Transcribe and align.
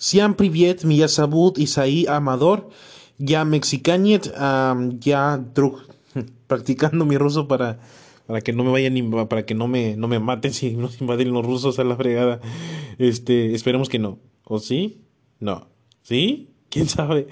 Siam 0.00 0.32
Privet, 0.34 0.82
Miyasabut, 0.84 1.58
Isaí, 1.58 2.06
Amador, 2.08 2.70
ya 3.18 3.44
Mexicaniet, 3.44 4.32
ya 4.98 5.36
drug, 5.36 5.76
practicando 6.46 7.04
mi 7.04 7.18
ruso 7.18 7.46
para, 7.46 7.78
para 8.26 8.40
que 8.40 8.54
no 8.54 8.64
me 8.64 8.70
vayan, 8.70 9.28
para 9.28 9.44
que 9.44 9.54
no 9.54 9.68
me, 9.68 9.96
no 9.96 10.08
me 10.08 10.18
maten 10.18 10.54
si 10.54 10.72
nos 10.72 10.98
invaden 11.02 11.34
los 11.34 11.44
rusos 11.44 11.78
a 11.78 11.84
la 11.84 11.96
fregada. 11.96 12.40
Este, 12.96 13.54
esperemos 13.54 13.90
que 13.90 13.98
no. 13.98 14.18
¿O 14.44 14.58
sí? 14.58 15.02
No. 15.38 15.68
¿Sí? 16.02 16.48
Quién 16.70 16.88
sabe. 16.88 17.26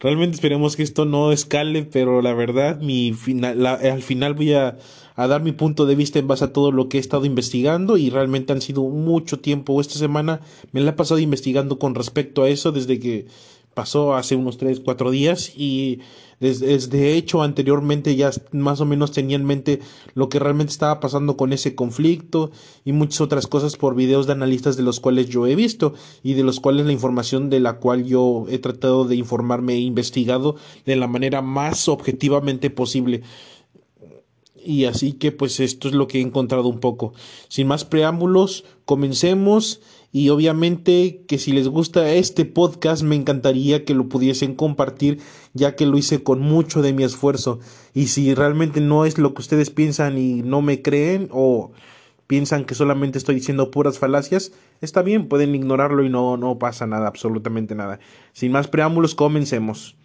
Realmente 0.00 0.34
esperemos 0.34 0.76
que 0.76 0.82
esto 0.82 1.04
no 1.06 1.32
escale, 1.32 1.84
pero 1.84 2.20
la 2.20 2.34
verdad, 2.34 2.80
mi 2.80 3.12
final, 3.12 3.64
al 3.64 4.02
final 4.02 4.34
voy 4.34 4.52
a, 4.52 4.78
a, 5.16 5.26
dar 5.26 5.42
mi 5.42 5.52
punto 5.52 5.86
de 5.86 5.94
vista 5.94 6.18
en 6.18 6.28
base 6.28 6.44
a 6.44 6.52
todo 6.52 6.72
lo 6.72 6.88
que 6.88 6.98
he 6.98 7.00
estado 7.00 7.24
investigando 7.24 7.96
y 7.96 8.10
realmente 8.10 8.52
han 8.52 8.60
sido 8.60 8.82
mucho 8.82 9.38
tiempo. 9.38 9.80
Esta 9.80 9.98
semana 9.98 10.40
me 10.72 10.80
la 10.80 10.90
he 10.90 10.94
pasado 10.94 11.20
investigando 11.20 11.78
con 11.78 11.94
respecto 11.94 12.42
a 12.42 12.48
eso 12.48 12.72
desde 12.72 12.98
que 12.98 13.26
pasó 13.74 14.14
hace 14.14 14.36
unos 14.36 14.58
3, 14.58 14.80
4 14.80 15.10
días 15.10 15.52
y 15.56 16.00
desde, 16.40 17.16
hecho 17.16 17.42
anteriormente 17.42 18.16
ya 18.16 18.30
más 18.52 18.80
o 18.80 18.86
menos 18.86 19.12
tenía 19.12 19.36
en 19.36 19.44
mente 19.44 19.80
lo 20.14 20.30
que 20.30 20.38
realmente 20.38 20.72
estaba 20.72 20.98
pasando 20.98 21.36
con 21.36 21.52
ese 21.52 21.74
conflicto 21.74 22.50
y 22.84 22.92
muchas 22.92 23.20
otras 23.20 23.46
cosas 23.46 23.76
por 23.76 23.94
videos 23.94 24.26
de 24.26 24.32
analistas 24.32 24.78
de 24.78 24.82
los 24.82 25.00
cuales 25.00 25.28
yo 25.28 25.46
he 25.46 25.54
visto 25.54 25.92
y 26.22 26.32
de 26.32 26.42
los 26.42 26.58
cuales 26.58 26.86
la 26.86 26.92
información 26.92 27.50
de 27.50 27.60
la 27.60 27.74
cual 27.74 28.06
yo 28.06 28.46
he 28.48 28.58
tratado 28.58 29.04
de 29.04 29.16
informarme 29.16 29.74
e 29.74 29.80
investigado 29.80 30.56
de 30.86 30.96
la 30.96 31.08
manera 31.08 31.42
más 31.42 31.88
objetivamente 31.88 32.70
posible. 32.70 33.22
Y 34.64 34.84
así 34.84 35.12
que 35.12 35.32
pues 35.32 35.60
esto 35.60 35.88
es 35.88 35.94
lo 35.94 36.06
que 36.06 36.18
he 36.18 36.22
encontrado 36.22 36.68
un 36.68 36.80
poco. 36.80 37.12
Sin 37.48 37.66
más 37.66 37.84
preámbulos, 37.84 38.64
comencemos 38.84 39.80
y 40.12 40.30
obviamente 40.30 41.24
que 41.28 41.38
si 41.38 41.52
les 41.52 41.68
gusta 41.68 42.12
este 42.12 42.44
podcast 42.44 43.02
me 43.02 43.16
encantaría 43.16 43.84
que 43.84 43.94
lo 43.94 44.08
pudiesen 44.08 44.54
compartir 44.54 45.20
ya 45.54 45.76
que 45.76 45.86
lo 45.86 45.96
hice 45.98 46.22
con 46.22 46.40
mucho 46.40 46.82
de 46.82 46.92
mi 46.92 47.04
esfuerzo 47.04 47.60
y 47.94 48.08
si 48.08 48.34
realmente 48.34 48.80
no 48.80 49.04
es 49.04 49.18
lo 49.18 49.34
que 49.34 49.42
ustedes 49.42 49.70
piensan 49.70 50.18
y 50.18 50.42
no 50.42 50.62
me 50.62 50.82
creen 50.82 51.28
o 51.30 51.72
piensan 52.26 52.64
que 52.64 52.76
solamente 52.76 53.18
estoy 53.18 53.34
diciendo 53.34 53.72
puras 53.72 53.98
falacias, 53.98 54.52
está 54.80 55.02
bien, 55.02 55.26
pueden 55.26 55.52
ignorarlo 55.56 56.04
y 56.04 56.08
no, 56.08 56.36
no 56.36 56.60
pasa 56.60 56.86
nada, 56.86 57.08
absolutamente 57.08 57.74
nada. 57.74 57.98
Sin 58.32 58.52
más 58.52 58.68
preámbulos, 58.68 59.16
comencemos 59.16 59.96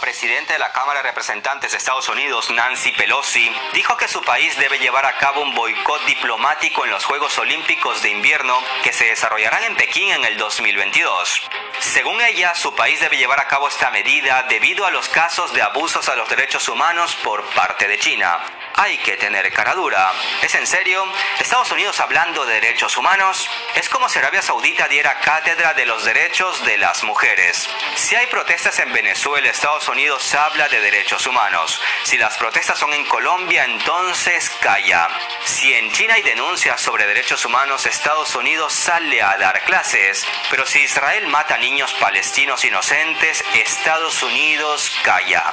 presidente 0.00 0.54
de 0.54 0.58
la 0.58 0.72
Cámara 0.72 1.00
de 1.00 1.08
Representantes 1.08 1.70
de 1.70 1.78
Estados 1.78 2.08
Unidos, 2.08 2.50
Nancy 2.50 2.92
Pelosi, 2.92 3.54
dijo 3.74 3.96
que 3.96 4.08
su 4.08 4.22
país 4.22 4.56
debe 4.58 4.78
llevar 4.78 5.06
a 5.06 5.16
cabo 5.18 5.42
un 5.42 5.54
boicot 5.54 6.04
diplomático 6.06 6.84
en 6.84 6.90
los 6.90 7.04
Juegos 7.04 7.38
Olímpicos 7.38 8.02
de 8.02 8.10
Invierno 8.10 8.58
que 8.82 8.92
se 8.92 9.04
desarrollarán 9.04 9.62
en 9.64 9.76
Pekín 9.76 10.10
en 10.12 10.24
el 10.24 10.36
2022. 10.38 11.42
Según 11.78 12.20
ella, 12.22 12.54
su 12.54 12.74
país 12.74 12.98
debe 13.00 13.18
llevar 13.18 13.40
a 13.40 13.46
cabo 13.46 13.68
esta 13.68 13.90
medida 13.90 14.42
debido 14.44 14.86
a 14.86 14.90
los 14.90 15.08
casos 15.08 15.52
de 15.52 15.62
abusos 15.62 16.08
a 16.08 16.16
los 16.16 16.28
derechos 16.28 16.68
humanos 16.68 17.16
por 17.22 17.44
parte 17.50 17.86
de 17.86 17.98
China. 17.98 18.40
Hay 18.82 18.96
que 18.96 19.18
tener 19.18 19.52
cara 19.52 19.74
dura. 19.74 20.10
¿Es 20.40 20.54
en 20.54 20.66
serio? 20.66 21.04
¿Estados 21.38 21.70
Unidos 21.70 22.00
hablando 22.00 22.46
de 22.46 22.54
derechos 22.54 22.96
humanos? 22.96 23.46
Es 23.74 23.90
como 23.90 24.08
si 24.08 24.18
Arabia 24.18 24.40
Saudita 24.40 24.88
diera 24.88 25.20
cátedra 25.20 25.74
de 25.74 25.84
los 25.84 26.02
derechos 26.02 26.64
de 26.64 26.78
las 26.78 27.04
mujeres. 27.04 27.68
Si 27.96 28.16
hay 28.16 28.26
protestas 28.28 28.78
en 28.78 28.90
Venezuela, 28.90 29.50
Estados 29.50 29.86
Unidos 29.88 30.34
habla 30.34 30.66
de 30.70 30.80
derechos 30.80 31.26
humanos. 31.26 31.78
Si 32.04 32.16
las 32.16 32.38
protestas 32.38 32.78
son 32.78 32.94
en 32.94 33.04
Colombia, 33.04 33.66
entonces 33.66 34.48
calla. 34.62 35.08
Si 35.44 35.74
en 35.74 35.92
China 35.92 36.14
hay 36.14 36.22
denuncias 36.22 36.80
sobre 36.80 37.06
derechos 37.06 37.44
humanos, 37.44 37.84
Estados 37.84 38.34
Unidos 38.34 38.72
sale 38.72 39.20
a 39.20 39.36
dar 39.36 39.62
clases. 39.64 40.26
Pero 40.48 40.64
si 40.64 40.78
Israel 40.78 41.26
mata 41.26 41.58
niños 41.58 41.92
palestinos 42.00 42.64
inocentes, 42.64 43.44
Estados 43.52 44.22
Unidos 44.22 44.90
calla. 45.04 45.52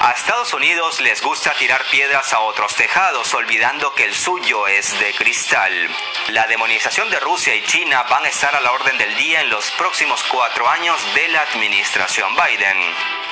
A 0.00 0.12
Estados 0.12 0.54
Unidos 0.54 1.02
les 1.02 1.20
gusta 1.20 1.52
tirar 1.52 1.84
piedras 1.90 2.32
a 2.32 2.40
otros 2.40 2.61
tejados, 2.70 3.34
olvidando 3.34 3.92
que 3.94 4.04
el 4.04 4.14
suyo 4.14 4.68
es 4.68 4.98
de 5.00 5.12
cristal. 5.14 5.72
La 6.30 6.46
demonización 6.46 7.10
de 7.10 7.18
Rusia 7.18 7.54
y 7.56 7.62
China 7.64 8.04
van 8.08 8.24
a 8.24 8.28
estar 8.28 8.54
a 8.54 8.60
la 8.60 8.70
orden 8.70 8.96
del 8.98 9.16
día 9.16 9.40
en 9.40 9.50
los 9.50 9.68
próximos 9.72 10.22
cuatro 10.30 10.68
años 10.68 10.96
de 11.14 11.28
la 11.28 11.42
administración 11.42 12.28
Biden. 12.34 12.76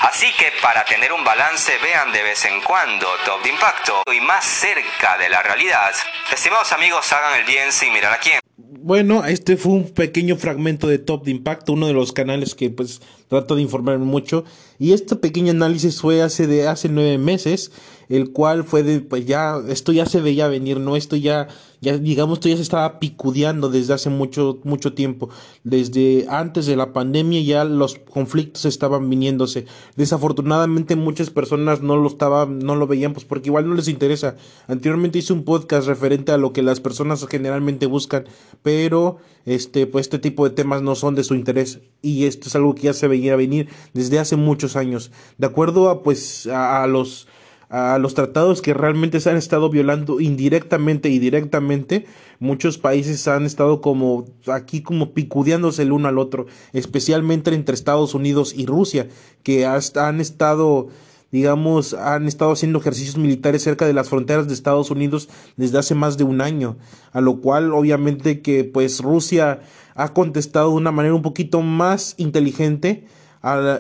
Así 0.01 0.27
que 0.37 0.51
para 0.61 0.85
tener 0.85 1.13
un 1.13 1.23
balance 1.23 1.73
vean 1.79 2.11
de 2.13 2.23
vez 2.23 2.45
en 2.45 2.61
cuando 2.63 3.07
Top 3.25 3.43
de 3.43 3.51
Impacto 3.51 4.03
y 4.13 4.21
más 4.21 4.45
cerca 4.45 5.17
de 5.19 5.29
la 5.29 5.43
realidad. 5.43 5.93
Estimados 6.33 6.73
amigos, 6.73 7.13
hagan 7.13 7.39
el 7.39 7.45
bien 7.45 7.71
sin 7.71 7.93
mirar 7.93 8.15
a 8.15 8.19
quién. 8.19 8.41
Bueno, 8.57 9.25
este 9.25 9.57
fue 9.57 9.73
un 9.73 9.93
pequeño 9.93 10.37
fragmento 10.37 10.89
de 10.89 10.99
Top 10.99 11.25
de 11.25 11.31
Impacto, 11.31 11.75
uno 11.75 11.87
de 11.87 11.93
los 11.93 12.13
canales 12.13 12.55
que 12.55 12.71
pues 12.71 13.01
trato 13.29 13.55
de 13.55 13.63
informarme 13.63 14.07
mucho. 14.07 14.45
Y 14.79 14.93
este 14.93 15.15
pequeño 15.17 15.53
análisis 15.53 16.01
fue 16.01 16.23
hace 16.23 16.47
de 16.47 16.67
hace 16.67 16.89
nueve 16.89 17.19
meses 17.19 17.71
el 18.11 18.33
cual 18.33 18.65
fue 18.65 18.83
de, 18.83 19.01
pues 19.01 19.25
ya, 19.25 19.63
esto 19.69 19.93
ya 19.93 20.05
se 20.05 20.21
veía 20.21 20.49
venir, 20.49 20.81
¿no? 20.81 20.97
Esto 20.97 21.15
ya, 21.15 21.47
ya, 21.81 21.97
digamos, 21.97 22.39
esto 22.39 22.49
ya 22.49 22.57
se 22.57 22.63
estaba 22.63 22.99
picudeando 22.99 23.71
desde 23.71 23.95
hace 23.95 24.11
mucho, 24.11 24.59
mucho 24.65 24.95
tiempo. 24.95 25.31
Desde 25.63 26.27
antes 26.29 26.67
de 26.67 26.75
la 26.75 26.93
pandemia 26.93 27.41
ya 27.41 27.65
los 27.65 27.95
conflictos 27.95 28.65
estaban 28.65 29.09
viniéndose. 29.09 29.67
Desafortunadamente 29.95 30.97
muchas 30.97 31.31
personas 31.31 31.83
no 31.83 31.97
lo 31.97 32.09
estaban, 32.09 32.59
no 32.59 32.75
lo 32.75 32.89
veían, 32.89 33.13
pues 33.13 33.25
porque 33.25 33.49
igual 33.49 33.69
no 33.69 33.77
les 33.77 33.87
interesa. 33.87 34.35
Anteriormente 34.67 35.21
hice 35.21 35.33
un 35.33 35.45
podcast 35.45 35.87
referente 35.87 36.33
a 36.33 36.37
lo 36.37 36.53
que 36.53 36.63
las 36.63 36.81
personas 36.81 37.25
generalmente 37.29 37.87
buscan, 37.87 38.25
pero 38.65 39.19
este, 39.47 39.87
pues 39.87 40.07
este 40.07 40.19
tipo 40.19 40.49
de 40.49 40.55
temas 40.55 40.83
no 40.83 40.97
son 40.97 41.15
de 41.15 41.23
su 41.23 41.37
interés. 41.37 41.79
Y 42.03 42.25
esto 42.25 42.49
es 42.49 42.57
algo 42.57 42.75
que 42.75 42.83
ya 42.83 42.93
se 42.93 43.07
veía 43.07 43.37
venir 43.37 43.69
desde 43.95 44.19
hace 44.19 44.35
muchos 44.35 44.75
años. 44.75 45.13
De 45.39 45.47
acuerdo 45.47 45.91
a, 45.91 46.03
pues, 46.03 46.49
a 46.49 46.85
los, 46.89 47.29
a 47.71 47.99
los 47.99 48.15
tratados 48.15 48.63
que 48.63 48.75
realmente 48.75 49.21
se 49.21 49.31
han 49.31 49.37
estado 49.37 49.71
violando 49.71 50.21
indirectamente 50.21 51.09
y 51.09 51.21
directamente. 51.21 52.05
Muchos 52.41 52.79
países 52.79 53.27
han 53.29 53.47
estado 53.47 53.81
como 53.81 54.27
aquí 54.49 54.83
como 54.83 55.15
picudeándose 55.15 55.83
el 55.83 55.93
uno 55.93 56.09
al 56.09 56.19
otro, 56.19 56.47
especialmente 56.73 57.55
entre 57.55 57.75
Estados 57.75 58.15
Unidos 58.15 58.53
y 58.57 58.67
Rusia, 58.67 59.09
que 59.43 59.67
han 59.67 60.21
estado 60.21 60.89
digamos, 61.33 61.95
han 61.95 62.27
estado 62.27 62.51
haciendo 62.51 62.81
ejercicios 62.81 63.17
militares 63.17 63.63
cerca 63.63 63.87
de 63.87 63.93
las 63.93 64.09
fronteras 64.09 64.49
de 64.49 64.55
Estados 64.55 64.91
Unidos 64.91 65.29
desde 65.57 65.79
hace 65.79 65.95
más 65.95 66.19
de 66.19 66.25
un 66.25 66.41
año, 66.41 66.77
a 67.13 67.21
lo 67.21 67.41
cual 67.41 67.73
obviamente 67.73 68.41
que 68.41 68.65
pues 68.65 69.01
Rusia 69.01 69.61
ha 69.95 70.13
contestado 70.13 70.71
de 70.71 70.77
una 70.77 70.91
manera 70.91 71.15
un 71.15 71.23
poquito 71.23 71.63
más 71.63 72.15
inteligente 72.17 73.07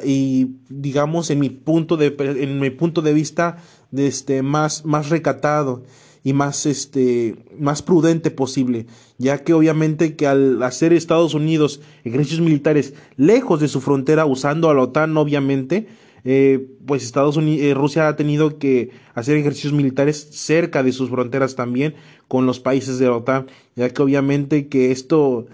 y 0.05 0.57
digamos 0.69 1.31
en 1.31 1.39
mi 1.39 1.51
punto 1.51 1.97
de 1.97 2.15
en 2.19 2.61
mi 2.61 2.71
punto 2.71 3.03
de 3.03 3.12
vista 3.12 3.59
este, 3.93 4.43
más, 4.43 4.84
más 4.84 5.09
recatado 5.09 5.83
y 6.23 6.33
más, 6.33 6.67
este, 6.67 7.37
más 7.59 7.83
prudente 7.83 8.31
posible, 8.31 8.87
ya 9.19 9.39
que 9.39 9.55
obviamente 9.55 10.17
que 10.17 10.27
al 10.27 10.62
hacer 10.62 10.93
Estados 10.93 11.34
Unidos 11.34 11.81
ejercicios 12.05 12.41
militares 12.41 12.95
lejos 13.17 13.61
de 13.61 13.69
su 13.69 13.81
frontera, 13.81 14.27
usando 14.27 14.69
a 14.69 14.75
la 14.75 14.83
OTAN 14.83 15.17
obviamente, 15.17 15.89
eh, 16.25 16.67
pues 16.87 17.03
Estados 17.03 17.37
Unidos, 17.37 17.65
eh, 17.65 17.75
Rusia 17.75 18.09
ha 18.09 18.17
tenido 18.17 18.59
que 18.59 18.91
hacer 19.15 19.37
ejercicios 19.37 19.73
militares 19.73 20.28
cerca 20.33 20.83
de 20.83 20.93
sus 20.93 21.09
fronteras 21.09 21.57
también 21.57 21.95
con 22.28 22.47
los 22.47 22.61
países 22.61 22.99
de 22.99 23.07
la 23.07 23.17
OTAN, 23.17 23.47
ya 23.75 23.89
que 23.89 24.03
obviamente 24.03 24.69
que 24.69 24.93
esto, 24.93 25.47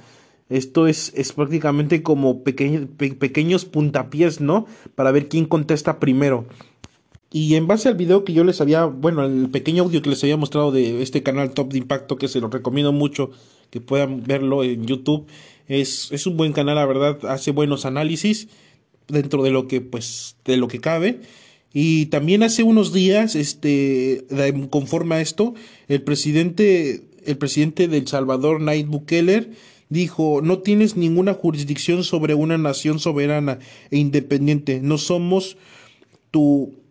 esto 0.49 0.89
es, 0.89 1.13
es 1.15 1.33
prácticamente 1.33 2.03
como 2.03 2.43
pequeños 2.43 3.65
puntapiés, 3.65 4.41
¿no? 4.41 4.67
Para 4.97 5.13
ver 5.13 5.29
quién 5.29 5.47
contesta 5.47 6.01
primero. 6.01 6.47
Y 7.37 7.55
en 7.57 7.67
base 7.67 7.91
al 7.91 7.97
video 7.97 8.25
que 8.25 8.33
yo 8.33 8.45
les 8.45 8.63
había, 8.63 8.87
bueno, 8.87 9.23
el 9.23 9.51
pequeño 9.51 9.83
audio 9.83 10.01
que 10.01 10.09
les 10.09 10.23
había 10.25 10.39
mostrado 10.39 10.73
de 10.73 11.03
este 11.03 11.23
canal 11.23 11.53
Top 11.53 11.71
de 11.71 11.77
Impacto, 11.77 12.17
que 12.17 12.29
se 12.29 12.41
lo 12.41 12.49
recomiendo 12.49 12.93
mucho 12.93 13.31
que 13.69 13.79
puedan 13.79 14.23
verlo 14.23 14.65
en 14.65 14.87
YouTube, 14.87 15.27
es, 15.69 16.09
es 16.13 16.27
un 16.27 16.39
buen 16.39 16.55
canal, 16.55 16.77
la 16.77 16.87
verdad, 16.87 17.19
hace 17.29 17.51
buenos 17.51 17.85
análisis 17.85 18.49
dentro 19.09 19.43
de 19.43 19.51
lo 19.51 19.69
que, 19.69 19.83
pues, 19.83 20.39
de 20.47 20.57
lo 20.57 20.67
que 20.67 20.81
cabe. 20.81 21.21
Y 21.75 22.07
también 22.07 22.43
hace 22.43 22.63
unos 22.63 22.95
días, 22.95 23.35
este, 23.35 24.25
conforme 24.71 25.17
a 25.17 25.21
esto, 25.21 25.53
el 25.89 26.01
presidente, 26.01 27.03
el 27.27 27.37
presidente 27.37 27.87
del 27.87 28.09
Salvador, 28.09 28.63
Nayib 28.63 28.87
Bukele, 28.87 29.51
dijo, 29.91 30.41
no 30.43 30.61
tienes 30.61 30.97
ninguna 30.97 31.35
jurisdicción 31.35 32.03
sobre 32.03 32.33
una 32.33 32.57
nación 32.57 32.99
soberana 32.99 33.59
e 33.91 33.99
independiente, 33.99 34.81
no 34.81 34.97
somos 34.97 35.59
tu 36.31 36.86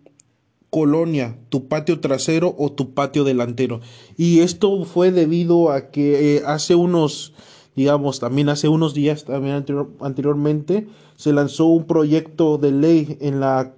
colonia, 0.75 1.38
tu 1.48 1.69
patio 1.69 2.01
trasero 2.01 2.54
o 2.57 2.69
tu 2.69 2.94
patio 2.94 3.24
delantero. 3.24 3.80
Y 4.18 4.42
esto 4.42 4.83
fue 4.83 5.10
debido 5.12 5.72
a 5.72 5.89
que 5.89 6.36
eh, 6.36 6.42
hace 6.45 6.75
unos, 6.75 7.31
digamos, 7.77 8.19
también 8.19 8.50
hace 8.50 8.68
unos 8.68 8.94
días, 8.94 9.24
también 9.24 9.63
anteriormente, 10.01 10.89
se 11.16 11.31
lanzó 11.31 11.68
un 11.68 11.86
proyecto 11.86 12.57
de 12.57 12.74
ley 12.74 13.18
en 13.22 13.39
la, 13.39 13.72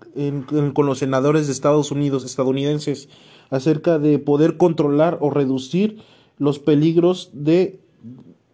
con 0.74 0.88
los 0.88 0.98
senadores 0.98 1.46
de 1.46 1.54
Estados 1.54 1.92
Unidos, 1.92 2.26
estadounidenses, 2.26 3.10
acerca 3.52 4.00
de 4.00 4.18
poder 4.18 4.58
controlar 4.58 5.20
o 5.22 5.30
reducir 5.30 6.00
los 6.40 6.58
peligros 6.58 7.30
de, 7.32 7.80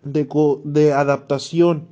de, 0.04 0.28
de 0.66 0.92
adaptación 0.92 1.88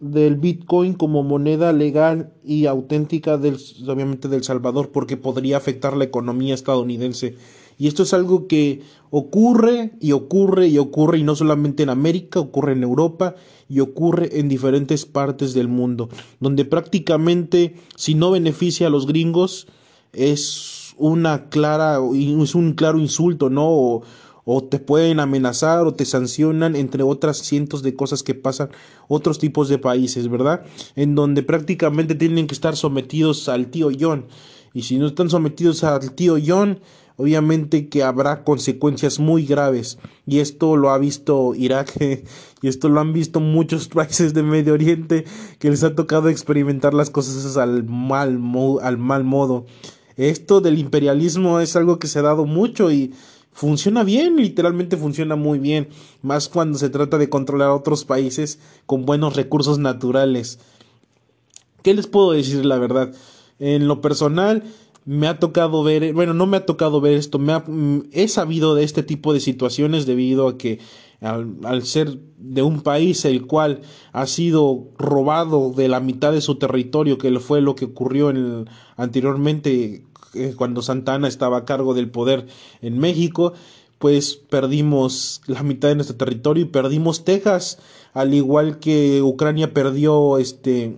del 0.00 0.36
Bitcoin 0.36 0.94
como 0.94 1.22
moneda 1.22 1.72
legal 1.72 2.32
y 2.44 2.66
auténtica 2.66 3.36
del, 3.36 3.58
obviamente 3.86 4.28
del 4.28 4.44
Salvador 4.44 4.90
porque 4.90 5.16
podría 5.16 5.56
afectar 5.56 5.96
la 5.96 6.04
economía 6.04 6.54
estadounidense. 6.54 7.36
Y 7.78 7.86
esto 7.86 8.02
es 8.02 8.12
algo 8.12 8.48
que 8.48 8.82
ocurre 9.10 9.92
y 10.00 10.12
ocurre 10.12 10.68
y 10.68 10.78
ocurre 10.78 11.18
y 11.18 11.22
no 11.22 11.36
solamente 11.36 11.84
en 11.84 11.90
América, 11.90 12.40
ocurre 12.40 12.72
en 12.72 12.82
Europa 12.82 13.36
y 13.68 13.80
ocurre 13.80 14.40
en 14.40 14.48
diferentes 14.48 15.06
partes 15.06 15.54
del 15.54 15.68
mundo, 15.68 16.08
donde 16.40 16.64
prácticamente 16.64 17.76
si 17.96 18.14
no 18.14 18.32
beneficia 18.32 18.88
a 18.88 18.90
los 18.90 19.06
gringos 19.06 19.68
es 20.12 20.94
una 20.96 21.48
clara 21.48 21.98
es 22.12 22.54
un 22.54 22.72
claro 22.74 22.98
insulto, 22.98 23.48
¿no? 23.50 24.02
O 24.50 24.64
te 24.64 24.78
pueden 24.78 25.20
amenazar 25.20 25.86
o 25.86 25.92
te 25.92 26.06
sancionan, 26.06 26.74
entre 26.74 27.02
otras 27.02 27.36
cientos 27.36 27.82
de 27.82 27.94
cosas 27.94 28.22
que 28.22 28.34
pasan 28.34 28.70
otros 29.06 29.38
tipos 29.38 29.68
de 29.68 29.76
países, 29.76 30.30
¿verdad? 30.30 30.62
En 30.96 31.14
donde 31.14 31.42
prácticamente 31.42 32.14
tienen 32.14 32.46
que 32.46 32.54
estar 32.54 32.74
sometidos 32.74 33.50
al 33.50 33.66
tío 33.66 33.90
John. 34.00 34.24
Y 34.72 34.84
si 34.84 34.96
no 34.96 35.08
están 35.08 35.28
sometidos 35.28 35.84
al 35.84 36.12
tío 36.12 36.38
John, 36.42 36.80
obviamente 37.16 37.90
que 37.90 38.02
habrá 38.02 38.42
consecuencias 38.42 39.18
muy 39.18 39.44
graves. 39.44 39.98
Y 40.26 40.38
esto 40.38 40.78
lo 40.78 40.92
ha 40.92 40.98
visto 40.98 41.54
Irak 41.54 41.92
y 42.62 42.68
esto 42.68 42.88
lo 42.88 43.00
han 43.00 43.12
visto 43.12 43.40
muchos 43.40 43.88
países 43.94 44.32
de 44.32 44.42
Medio 44.42 44.72
Oriente 44.72 45.26
que 45.58 45.68
les 45.68 45.84
ha 45.84 45.94
tocado 45.94 46.30
experimentar 46.30 46.94
las 46.94 47.10
cosas 47.10 47.58
al 47.58 47.84
mal, 47.84 48.40
al 48.80 48.96
mal 48.96 49.24
modo. 49.24 49.66
Esto 50.16 50.62
del 50.62 50.78
imperialismo 50.78 51.60
es 51.60 51.76
algo 51.76 51.98
que 51.98 52.08
se 52.08 52.20
ha 52.20 52.22
dado 52.22 52.46
mucho 52.46 52.90
y 52.90 53.12
funciona 53.58 54.04
bien, 54.04 54.36
literalmente 54.36 54.96
funciona 54.96 55.34
muy 55.34 55.58
bien, 55.58 55.88
más 56.22 56.48
cuando 56.48 56.78
se 56.78 56.90
trata 56.90 57.18
de 57.18 57.28
controlar 57.28 57.70
a 57.70 57.74
otros 57.74 58.04
países 58.04 58.60
con 58.86 59.04
buenos 59.04 59.34
recursos 59.34 59.80
naturales. 59.80 60.60
¿Qué 61.82 61.92
les 61.92 62.06
puedo 62.06 62.30
decir 62.30 62.64
la 62.64 62.78
verdad? 62.78 63.12
En 63.58 63.88
lo 63.88 64.00
personal, 64.00 64.62
me 65.04 65.26
ha 65.26 65.40
tocado 65.40 65.82
ver, 65.82 66.12
bueno, 66.12 66.34
no 66.34 66.46
me 66.46 66.58
ha 66.58 66.66
tocado 66.66 67.00
ver 67.00 67.14
esto, 67.14 67.40
me 67.40 67.60
he 68.12 68.28
sabido 68.28 68.76
de 68.76 68.84
este 68.84 69.02
tipo 69.02 69.34
de 69.34 69.40
situaciones 69.40 70.06
debido 70.06 70.46
a 70.46 70.56
que 70.56 70.78
al, 71.20 71.56
al, 71.64 71.82
ser 71.82 72.16
de 72.36 72.62
un 72.62 72.82
país 72.82 73.24
el 73.24 73.44
cual 73.44 73.80
ha 74.12 74.28
sido 74.28 74.86
robado 74.98 75.72
de 75.72 75.88
la 75.88 75.98
mitad 75.98 76.30
de 76.30 76.42
su 76.42 76.60
territorio, 76.60 77.18
que 77.18 77.36
fue 77.40 77.60
lo 77.60 77.74
que 77.74 77.86
ocurrió 77.86 78.30
en 78.30 78.68
anteriormente 78.96 80.04
cuando 80.56 80.82
Santana 80.82 81.28
estaba 81.28 81.58
a 81.58 81.64
cargo 81.64 81.94
del 81.94 82.10
poder 82.10 82.46
en 82.82 82.98
México, 82.98 83.54
pues 83.98 84.36
perdimos 84.36 85.42
la 85.46 85.62
mitad 85.62 85.88
de 85.88 85.96
nuestro 85.96 86.16
territorio 86.16 86.64
y 86.64 86.68
perdimos 86.68 87.24
Texas, 87.24 87.78
al 88.14 88.34
igual 88.34 88.78
que 88.78 89.22
Ucrania 89.22 89.74
perdió 89.74 90.38
este 90.38 90.96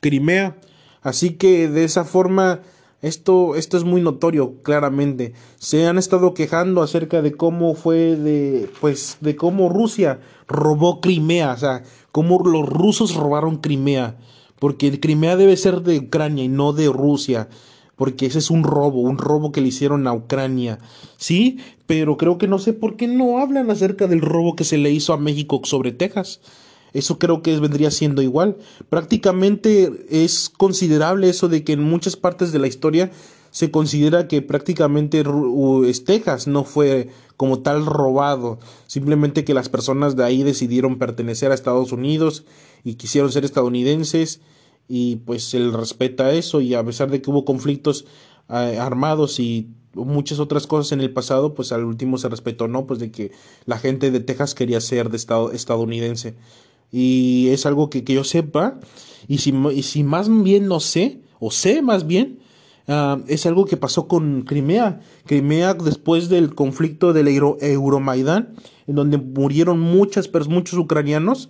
Crimea. 0.00 0.58
Así 1.02 1.34
que 1.34 1.68
de 1.68 1.84
esa 1.84 2.04
forma 2.04 2.62
esto, 3.02 3.56
esto 3.56 3.76
es 3.76 3.84
muy 3.84 4.00
notorio, 4.00 4.62
claramente. 4.62 5.34
Se 5.58 5.86
han 5.86 5.98
estado 5.98 6.34
quejando 6.34 6.82
acerca 6.82 7.20
de 7.20 7.32
cómo 7.32 7.74
fue 7.74 8.16
de, 8.16 8.70
pues, 8.80 9.18
de 9.20 9.36
cómo 9.36 9.68
Rusia 9.68 10.20
robó 10.46 11.00
Crimea, 11.00 11.52
o 11.52 11.56
sea, 11.56 11.82
cómo 12.12 12.38
los 12.44 12.68
rusos 12.68 13.14
robaron 13.14 13.56
Crimea, 13.56 14.18
porque 14.58 15.00
Crimea 15.00 15.36
debe 15.36 15.56
ser 15.56 15.82
de 15.82 15.98
Ucrania 15.98 16.44
y 16.44 16.48
no 16.48 16.72
de 16.72 16.88
Rusia 16.88 17.48
porque 17.96 18.26
ese 18.26 18.38
es 18.38 18.50
un 18.50 18.64
robo, 18.64 19.00
un 19.00 19.18
robo 19.18 19.52
que 19.52 19.60
le 19.60 19.68
hicieron 19.68 20.06
a 20.06 20.12
Ucrania. 20.12 20.78
Sí, 21.16 21.58
pero 21.86 22.16
creo 22.16 22.38
que 22.38 22.48
no 22.48 22.58
sé 22.58 22.72
por 22.72 22.96
qué 22.96 23.06
no 23.06 23.38
hablan 23.38 23.70
acerca 23.70 24.06
del 24.06 24.20
robo 24.20 24.56
que 24.56 24.64
se 24.64 24.78
le 24.78 24.90
hizo 24.90 25.12
a 25.12 25.18
México 25.18 25.60
sobre 25.64 25.92
Texas. 25.92 26.40
Eso 26.92 27.18
creo 27.18 27.42
que 27.42 27.58
vendría 27.58 27.90
siendo 27.90 28.22
igual. 28.22 28.56
Prácticamente 28.88 29.90
es 30.10 30.50
considerable 30.50 31.28
eso 31.28 31.48
de 31.48 31.64
que 31.64 31.72
en 31.72 31.82
muchas 31.82 32.16
partes 32.16 32.52
de 32.52 32.58
la 32.58 32.66
historia 32.66 33.10
se 33.50 33.70
considera 33.70 34.28
que 34.28 34.40
prácticamente 34.40 35.22
Texas 36.04 36.46
no 36.46 36.64
fue 36.64 37.10
como 37.36 37.60
tal 37.60 37.84
robado, 37.84 38.58
simplemente 38.86 39.44
que 39.44 39.52
las 39.52 39.68
personas 39.68 40.16
de 40.16 40.24
ahí 40.24 40.42
decidieron 40.42 40.98
pertenecer 40.98 41.50
a 41.50 41.54
Estados 41.54 41.92
Unidos 41.92 42.44
y 42.82 42.94
quisieron 42.94 43.30
ser 43.30 43.44
estadounidenses 43.44 44.40
y 44.94 45.16
pues 45.16 45.54
le 45.54 45.70
respeta 45.70 46.34
eso 46.34 46.60
y 46.60 46.74
a 46.74 46.84
pesar 46.84 47.10
de 47.10 47.22
que 47.22 47.30
hubo 47.30 47.46
conflictos 47.46 48.04
eh, 48.50 48.76
armados 48.78 49.40
y 49.40 49.70
muchas 49.94 50.38
otras 50.38 50.66
cosas 50.66 50.92
en 50.92 51.00
el 51.00 51.10
pasado, 51.10 51.54
pues 51.54 51.72
al 51.72 51.84
último 51.84 52.18
se 52.18 52.28
respetó, 52.28 52.68
¿no? 52.68 52.86
Pues 52.86 53.00
de 53.00 53.10
que 53.10 53.32
la 53.64 53.78
gente 53.78 54.10
de 54.10 54.20
Texas 54.20 54.54
quería 54.54 54.82
ser 54.82 55.08
de 55.08 55.16
estado 55.16 55.50
estadounidense. 55.50 56.34
Y 56.90 57.48
es 57.52 57.64
algo 57.64 57.88
que, 57.88 58.04
que 58.04 58.12
yo 58.12 58.22
sepa, 58.22 58.80
y 59.28 59.38
si, 59.38 59.54
y 59.74 59.82
si 59.82 60.04
más 60.04 60.28
bien 60.42 60.66
no 60.66 60.78
sé, 60.78 61.22
o 61.40 61.50
sé 61.50 61.80
más 61.80 62.06
bien, 62.06 62.40
uh, 62.86 63.22
es 63.28 63.46
algo 63.46 63.64
que 63.64 63.78
pasó 63.78 64.06
con 64.06 64.42
Crimea. 64.42 65.00
Crimea 65.24 65.72
después 65.72 66.28
del 66.28 66.54
conflicto 66.54 67.14
del 67.14 67.28
Euro 67.28 67.56
Euromaidán, 67.62 68.56
en 68.86 68.94
donde 68.94 69.16
murieron 69.16 69.80
muchas, 69.80 70.30
muchos 70.48 70.78
ucranianos, 70.78 71.48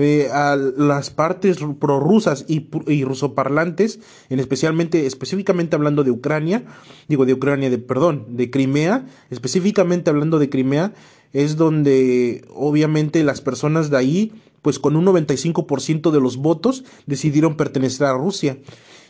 eh, 0.00 0.28
a 0.32 0.54
las 0.54 1.10
partes 1.10 1.58
prorrusas 1.80 2.44
y, 2.46 2.68
rusoparlantes, 3.02 3.98
en 4.30 4.38
especialmente, 4.38 5.06
específicamente 5.06 5.74
hablando 5.74 6.04
de 6.04 6.12
Ucrania, 6.12 6.64
digo 7.08 7.26
de 7.26 7.34
Ucrania, 7.34 7.68
de, 7.68 7.78
perdón, 7.78 8.24
de 8.28 8.48
Crimea, 8.48 9.06
específicamente 9.30 10.10
hablando 10.10 10.38
de 10.38 10.48
Crimea, 10.50 10.92
es 11.32 11.56
donde 11.56 12.44
obviamente 12.54 13.24
las 13.24 13.40
personas 13.40 13.90
de 13.90 13.96
ahí, 13.96 14.32
pues 14.62 14.78
con 14.78 14.94
un 14.94 15.04
95% 15.04 16.12
de 16.12 16.20
los 16.20 16.36
votos, 16.36 16.84
decidieron 17.06 17.56
pertenecer 17.56 18.06
a 18.06 18.14
Rusia. 18.14 18.58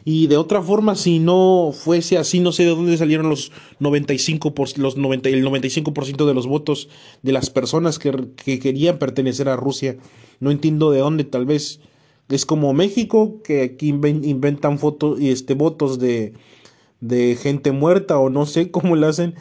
Y 0.06 0.26
de 0.28 0.38
otra 0.38 0.62
forma, 0.62 0.94
si 0.94 1.18
no 1.18 1.72
fuese 1.74 2.16
así, 2.16 2.40
no 2.40 2.52
sé 2.52 2.62
de 2.62 2.70
dónde 2.70 2.96
salieron 2.96 3.28
los 3.28 3.52
95 3.80 4.54
por, 4.54 4.78
los 4.78 4.96
90, 4.96 5.28
el 5.28 5.44
95% 5.44 6.24
de 6.24 6.32
los 6.32 6.46
votos 6.46 6.88
de 7.22 7.32
las 7.32 7.50
personas 7.50 7.98
que 7.98 8.58
querían 8.58 8.98
pertenecer 8.98 9.50
a 9.50 9.56
Rusia. 9.56 9.98
No 10.40 10.50
entiendo 10.50 10.90
de 10.90 11.00
dónde, 11.00 11.24
tal 11.24 11.46
vez 11.46 11.80
es 12.28 12.44
como 12.44 12.72
México, 12.72 13.40
que 13.42 13.62
aquí 13.62 13.88
inventan 13.88 14.78
fotos 14.78 15.20
y 15.20 15.30
este 15.30 15.54
votos 15.54 15.98
de, 15.98 16.34
de 17.00 17.36
gente 17.36 17.72
muerta 17.72 18.18
o 18.18 18.30
no 18.30 18.46
sé 18.46 18.70
cómo 18.72 18.96
lo 18.96 19.06
hacen, 19.06 19.34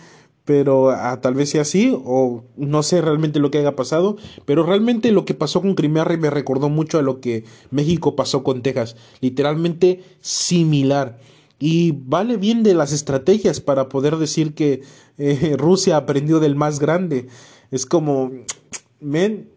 pero 0.46 0.92
ah, 0.92 1.20
tal 1.20 1.34
vez 1.34 1.50
sea 1.50 1.64
así 1.64 1.94
o 1.94 2.46
no 2.56 2.82
sé 2.82 3.02
realmente 3.02 3.40
lo 3.40 3.52
que 3.52 3.58
haya 3.58 3.76
pasado, 3.76 4.16
pero 4.46 4.64
realmente 4.64 5.12
lo 5.12 5.26
que 5.26 5.34
pasó 5.34 5.62
con 5.62 5.76
Crimea 5.76 6.06
me 6.06 6.30
recordó 6.30 6.70
mucho 6.70 6.98
a 6.98 7.02
lo 7.02 7.20
que 7.20 7.44
México 7.70 8.16
pasó 8.16 8.44
con 8.44 8.62
Texas, 8.62 8.96
literalmente 9.20 10.04
similar. 10.22 11.20
Y 11.60 11.92
vale 11.92 12.38
bien 12.38 12.64
de 12.64 12.76
las 12.76 12.94
estrategias 12.94 13.60
para 13.60 13.90
poder 13.90 14.16
decir 14.18 14.54
que 14.54 14.84
eh, 15.18 15.56
Rusia 15.58 15.98
aprendió 15.98 16.40
del 16.40 16.56
más 16.56 16.80
grande. 16.80 17.28
Es 17.72 17.86
como, 17.86 18.32
men, 19.02 19.50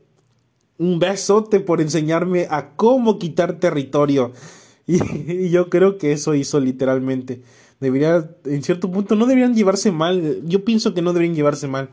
un 0.80 0.98
besote 0.98 1.60
por 1.60 1.82
enseñarme 1.82 2.46
a 2.50 2.70
cómo 2.74 3.18
quitar 3.18 3.60
territorio. 3.60 4.32
Y, 4.86 5.50
yo 5.50 5.70
creo 5.70 5.98
que 5.98 6.10
eso 6.10 6.34
hizo 6.34 6.58
literalmente. 6.58 7.42
Debería, 7.78 8.28
en 8.44 8.64
cierto 8.64 8.90
punto, 8.90 9.14
no 9.14 9.26
deberían 9.26 9.54
llevarse 9.54 9.92
mal. 9.92 10.40
Yo 10.44 10.64
pienso 10.64 10.94
que 10.94 11.02
no 11.02 11.12
deberían 11.12 11.36
llevarse 11.36 11.68
mal. 11.68 11.90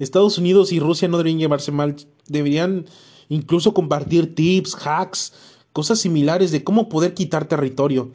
Estados 0.00 0.36
Unidos 0.36 0.72
y 0.72 0.80
Rusia 0.80 1.06
no 1.06 1.18
deberían 1.18 1.38
llevarse 1.38 1.70
mal. 1.70 1.94
Deberían 2.26 2.86
incluso 3.28 3.72
compartir 3.72 4.34
tips, 4.34 4.76
hacks, 4.84 5.32
cosas 5.72 6.00
similares 6.00 6.50
de 6.50 6.64
cómo 6.64 6.88
poder 6.88 7.14
quitar 7.14 7.46
territorio 7.46 8.10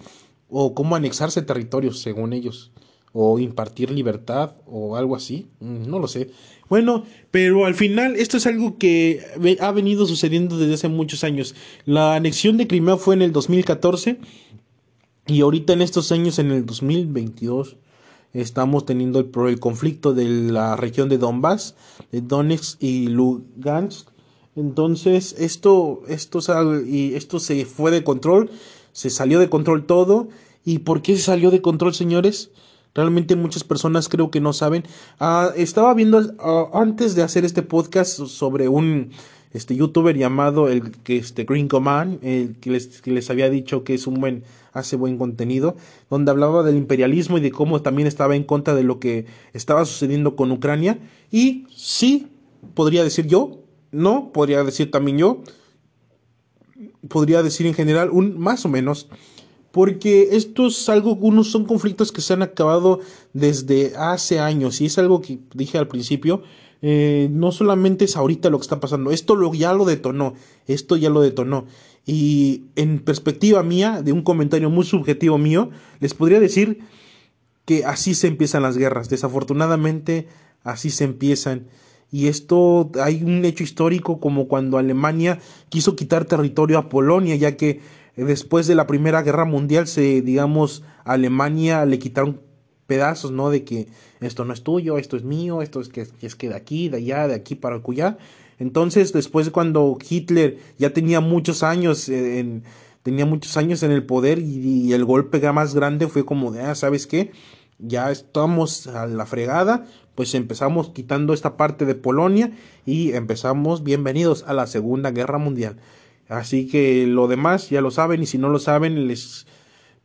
o 0.49 0.73
cómo 0.73 0.97
anexarse 0.97 1.41
territorios, 1.41 2.01
según 2.01 2.33
ellos, 2.33 2.71
o 3.17 3.39
impartir 3.39 3.91
libertad 3.91 4.57
o 4.67 4.97
algo 4.97 5.15
así. 5.15 5.47
Mm, 5.61 5.89
no 5.89 5.99
lo 5.99 6.07
sé. 6.09 6.31
Bueno, 6.67 7.05
pero 7.31 7.65
al 7.65 7.73
final 7.73 8.17
esto 8.17 8.35
es 8.35 8.45
algo 8.45 8.77
que 8.77 9.21
ha 9.61 9.71
venido 9.71 10.05
sucediendo 10.05 10.57
desde 10.57 10.73
hace 10.73 10.87
muchos 10.89 11.23
años. 11.23 11.55
La 11.85 12.15
anexión 12.15 12.57
de 12.57 12.67
Crimea 12.67 12.97
fue 12.97 13.15
en 13.15 13.21
el 13.21 13.31
2014 13.31 14.19
y 15.27 15.41
ahorita 15.41 15.71
en 15.71 15.81
estos 15.81 16.11
años, 16.11 16.39
en 16.39 16.51
el 16.51 16.65
2022, 16.65 17.77
estamos 18.33 18.85
teniendo 18.85 19.19
el, 19.19 19.29
el 19.47 19.59
conflicto 19.61 20.13
de 20.13 20.25
la 20.25 20.75
región 20.75 21.07
de 21.07 21.17
Donbass, 21.17 21.75
de 22.11 22.19
Donetsk 22.19 22.83
y 22.83 23.07
Lugansk. 23.07 24.09
Entonces, 24.57 25.35
esto, 25.39 26.03
esto, 26.09 26.41
y 26.85 27.13
esto 27.15 27.39
se 27.39 27.63
fue 27.63 27.91
de 27.91 28.03
control, 28.03 28.51
se 28.91 29.09
salió 29.09 29.39
de 29.39 29.49
control 29.49 29.85
todo. 29.85 30.27
¿Y 30.65 30.79
por 30.79 31.01
qué 31.01 31.15
se 31.15 31.21
salió 31.21 31.49
de 31.49 31.61
control, 31.61 31.93
señores? 31.93 32.51
Realmente 32.95 33.35
muchas 33.35 33.63
personas 33.63 34.07
creo 34.07 34.31
que 34.31 34.39
no 34.39 34.53
saben. 34.53 34.83
Ah, 35.19 35.51
estaba 35.55 35.93
viendo 35.93 36.21
ah, 36.39 36.69
antes 36.73 37.13
de 37.13 37.23
hacer 37.23 37.43
este 37.45 37.61
podcast 37.61 38.25
sobre 38.27 38.69
un 38.69 39.11
este 39.53 39.75
youtuber 39.75 40.17
llamado 40.17 40.67
el 40.67 40.91
que 40.91 41.17
este 41.17 41.43
Green 41.43 41.67
Command, 41.67 42.23
el 42.23 42.55
que 42.59 42.71
les, 42.71 43.01
que 43.01 43.11
les 43.11 43.29
había 43.29 43.49
dicho 43.49 43.83
que 43.83 43.93
es 43.93 44.07
un 44.07 44.19
buen 44.19 44.43
hace 44.73 44.97
buen 44.97 45.17
contenido, 45.17 45.77
donde 46.09 46.31
hablaba 46.31 46.63
del 46.63 46.75
imperialismo 46.75 47.37
y 47.37 47.41
de 47.41 47.51
cómo 47.51 47.81
también 47.81 48.07
estaba 48.07 48.35
en 48.35 48.43
contra 48.43 48.75
de 48.75 48.83
lo 48.83 48.99
que 48.99 49.25
estaba 49.53 49.85
sucediendo 49.85 50.35
con 50.35 50.51
Ucrania 50.51 50.99
y 51.31 51.65
sí 51.73 52.27
podría 52.73 53.03
decir 53.03 53.27
yo, 53.27 53.59
no 53.91 54.31
podría 54.33 54.63
decir 54.65 54.91
también 54.91 55.17
yo 55.17 55.43
podría 57.07 57.43
decir 57.43 57.65
en 57.67 57.73
general, 57.73 58.09
un 58.11 58.37
más 58.37 58.65
o 58.65 58.69
menos, 58.69 59.07
porque 59.75 60.29
estos 60.31 60.87
algo, 60.87 61.15
unos 61.15 61.51
son 61.51 61.65
conflictos 61.65 62.13
que 62.13 62.21
se 62.21 62.31
han 62.31 62.41
acabado 62.41 63.01
desde 63.33 63.91
hace 63.97 64.39
años, 64.39 64.79
y 64.79 64.85
es 64.85 64.97
algo 64.97 65.19
que 65.19 65.39
dije 65.53 65.77
al 65.77 65.89
principio, 65.89 66.43
eh, 66.81 67.27
no 67.29 67.51
solamente 67.51 68.05
es 68.05 68.15
ahorita 68.15 68.49
lo 68.49 68.57
que 68.57 68.61
está 68.61 68.79
pasando, 68.79 69.11
esto 69.11 69.35
lo, 69.35 69.53
ya 69.53 69.73
lo 69.73 69.83
detonó, 69.83 70.33
esto 70.65 70.95
ya 70.95 71.09
lo 71.09 71.19
detonó. 71.19 71.65
Y 72.05 72.61
en 72.77 72.99
perspectiva 72.99 73.63
mía, 73.63 74.01
de 74.01 74.13
un 74.13 74.21
comentario 74.21 74.69
muy 74.69 74.85
subjetivo 74.85 75.37
mío, 75.37 75.71
les 75.99 76.13
podría 76.13 76.39
decir 76.39 76.79
que 77.65 77.83
así 77.83 78.15
se 78.15 78.27
empiezan 78.27 78.63
las 78.63 78.77
guerras. 78.77 79.09
Desafortunadamente, 79.09 80.29
así 80.63 80.89
se 80.89 81.03
empiezan. 81.03 81.67
Y 82.13 82.27
esto 82.27 82.91
hay 83.03 83.23
un 83.23 83.43
hecho 83.43 83.65
histórico 83.65 84.21
como 84.21 84.47
cuando 84.47 84.77
Alemania 84.77 85.39
quiso 85.67 85.97
quitar 85.97 86.23
territorio 86.23 86.77
a 86.77 86.87
Polonia, 86.87 87.35
ya 87.35 87.57
que 87.57 87.81
después 88.23 88.67
de 88.67 88.75
la 88.75 88.87
Primera 88.87 89.21
Guerra 89.21 89.45
Mundial 89.45 89.87
se, 89.87 90.21
digamos, 90.21 90.83
a 91.03 91.13
Alemania 91.13 91.85
le 91.85 91.99
quitaron 91.99 92.41
pedazos, 92.87 93.31
¿no? 93.31 93.49
De 93.49 93.63
que 93.63 93.87
esto 94.21 94.45
no 94.45 94.53
es 94.53 94.63
tuyo, 94.63 94.97
esto 94.97 95.17
es 95.17 95.23
mío, 95.23 95.61
esto 95.61 95.81
es 95.81 95.89
que, 95.89 96.07
es 96.21 96.35
que 96.35 96.49
de 96.49 96.55
aquí, 96.55 96.89
de 96.89 96.97
allá, 96.97 97.27
de 97.27 97.35
aquí 97.35 97.55
para 97.55 97.75
acullá. 97.75 98.17
Entonces, 98.59 99.11
después 99.11 99.49
cuando 99.49 99.97
Hitler 100.07 100.59
ya 100.77 100.91
tenía 100.91 101.19
muchos 101.19 101.63
años 101.63 102.07
en, 102.09 102.63
tenía 103.03 103.25
muchos 103.25 103.57
años 103.57 103.83
en 103.83 103.91
el 103.91 104.03
poder 104.03 104.39
y, 104.39 104.93
el 104.93 105.05
golpe 105.05 105.39
más 105.51 105.75
grande 105.75 106.07
fue 106.07 106.25
como 106.25 106.51
de, 106.51 106.61
ah, 106.61 106.75
¿sabes 106.75 107.05
qué? 107.05 107.31
Ya 107.77 108.09
estamos 108.09 108.87
a 108.87 109.05
la 109.05 109.25
fregada, 109.25 109.85
pues 110.15 110.33
empezamos 110.33 110.89
quitando 110.89 111.33
esta 111.33 111.57
parte 111.57 111.85
de 111.85 111.95
Polonia 111.95 112.51
y 112.85 113.11
empezamos 113.13 113.83
bienvenidos 113.83 114.45
a 114.47 114.53
la 114.53 114.65
Segunda 114.65 115.11
Guerra 115.11 115.37
Mundial. 115.37 115.75
Así 116.27 116.67
que 116.67 117.05
lo 117.07 117.27
demás 117.27 117.69
ya 117.69 117.81
lo 117.81 117.91
saben 117.91 118.23
y 118.23 118.25
si 118.25 118.37
no 118.37 118.49
lo 118.49 118.59
saben 118.59 119.07
les 119.07 119.45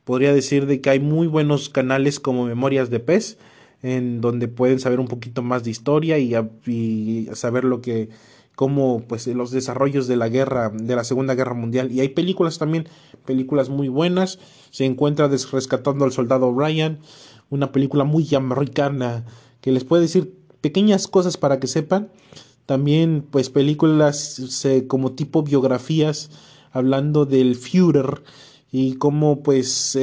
podría 0.05 0.35
decir 0.35 0.67
de 0.67 0.81
que 0.81 0.91
hay 0.91 1.00
muy 1.00 1.27
buenos 1.27 1.69
canales 1.69 2.21
como 2.21 2.47
Memorias 2.47 2.91
de 2.91 3.00
Pez 3.00 3.39
en 3.83 4.21
donde 4.21 4.49
pueden 4.49 4.79
saber 4.79 5.00
un 5.00 5.09
poquito 5.09 5.43
más 5.43 5.65
de 5.65 5.71
historia 5.71 6.19
y, 6.19 7.29
saber 7.35 7.65
lo 7.65 7.81
que 7.81 8.11
como 8.55 9.03
pues 9.09 9.27
los 9.29 9.50
desarrollos 9.50 10.07
de 10.07 10.17
la 10.17 10.29
guerra, 10.29 10.69
de 10.69 10.95
la 10.95 11.05
Segunda 11.05 11.35
Guerra 11.35 11.55
Mundial. 11.55 11.91
Y 11.91 12.00
hay 12.00 12.11
películas 12.11 12.59
también, 12.59 12.87
películas 13.25 13.71
muy 13.71 13.89
buenas. 13.89 14.39
Se 14.71 14.85
encuentra 14.85 15.29
Rescatando 15.29 16.05
al 16.05 16.12
Soldado 16.12 16.53
Ryan, 16.55 16.99
una 17.49 17.73
película 17.73 18.05
muy 18.05 18.29
americana 18.35 19.25
que 19.62 19.73
les 19.73 19.85
puede 19.85 20.03
decir 20.03 20.35
pequeñas 20.61 21.09
cosas 21.09 21.39
para 21.39 21.59
que 21.59 21.69
sepan. 21.69 22.11
También 22.71 23.27
pues 23.29 23.50
películas 23.50 24.65
como 24.87 25.11
tipo 25.15 25.43
biografías 25.43 26.31
hablando 26.71 27.27
del 27.27 27.57
Führer 27.57 28.23
y 28.71 28.95
cómo 28.95 29.43
pues 29.43 29.99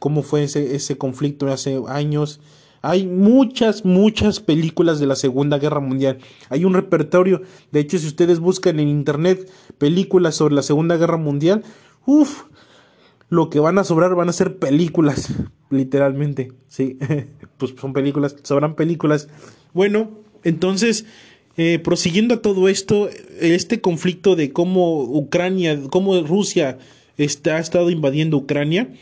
cómo 0.00 0.24
fue 0.24 0.42
ese, 0.42 0.74
ese 0.74 0.98
conflicto 0.98 1.46
hace 1.46 1.80
años 1.86 2.40
hay 2.82 3.06
muchas, 3.06 3.84
muchas 3.84 4.40
películas 4.40 4.98
de 4.98 5.06
la 5.06 5.14
Segunda 5.14 5.58
Guerra 5.58 5.78
Mundial. 5.78 6.18
Hay 6.48 6.64
un 6.64 6.74
repertorio. 6.74 7.42
De 7.70 7.78
hecho, 7.78 7.98
si 7.98 8.08
ustedes 8.08 8.40
buscan 8.40 8.80
en 8.80 8.88
internet 8.88 9.48
películas 9.78 10.34
sobre 10.34 10.56
la 10.56 10.62
Segunda 10.62 10.96
Guerra 10.96 11.18
Mundial, 11.18 11.62
uff, 12.04 12.46
lo 13.28 13.48
que 13.48 13.60
van 13.60 13.78
a 13.78 13.84
sobrar 13.84 14.16
van 14.16 14.28
a 14.28 14.32
ser 14.32 14.58
películas, 14.58 15.32
literalmente. 15.70 16.52
Sí, 16.66 16.98
pues 17.58 17.74
son 17.80 17.92
películas, 17.92 18.34
sobran 18.42 18.74
películas. 18.74 19.28
Bueno, 19.72 20.10
entonces, 20.44 21.04
eh, 21.60 21.80
prosiguiendo 21.80 22.34
a 22.34 22.40
todo 22.40 22.68
esto, 22.68 23.10
este 23.40 23.80
conflicto 23.80 24.36
de 24.36 24.52
cómo 24.52 25.02
Ucrania, 25.02 25.76
cómo 25.90 26.20
Rusia 26.20 26.78
está, 27.16 27.56
ha 27.56 27.58
estado 27.58 27.90
invadiendo 27.90 28.36
Ucrania, 28.36 28.94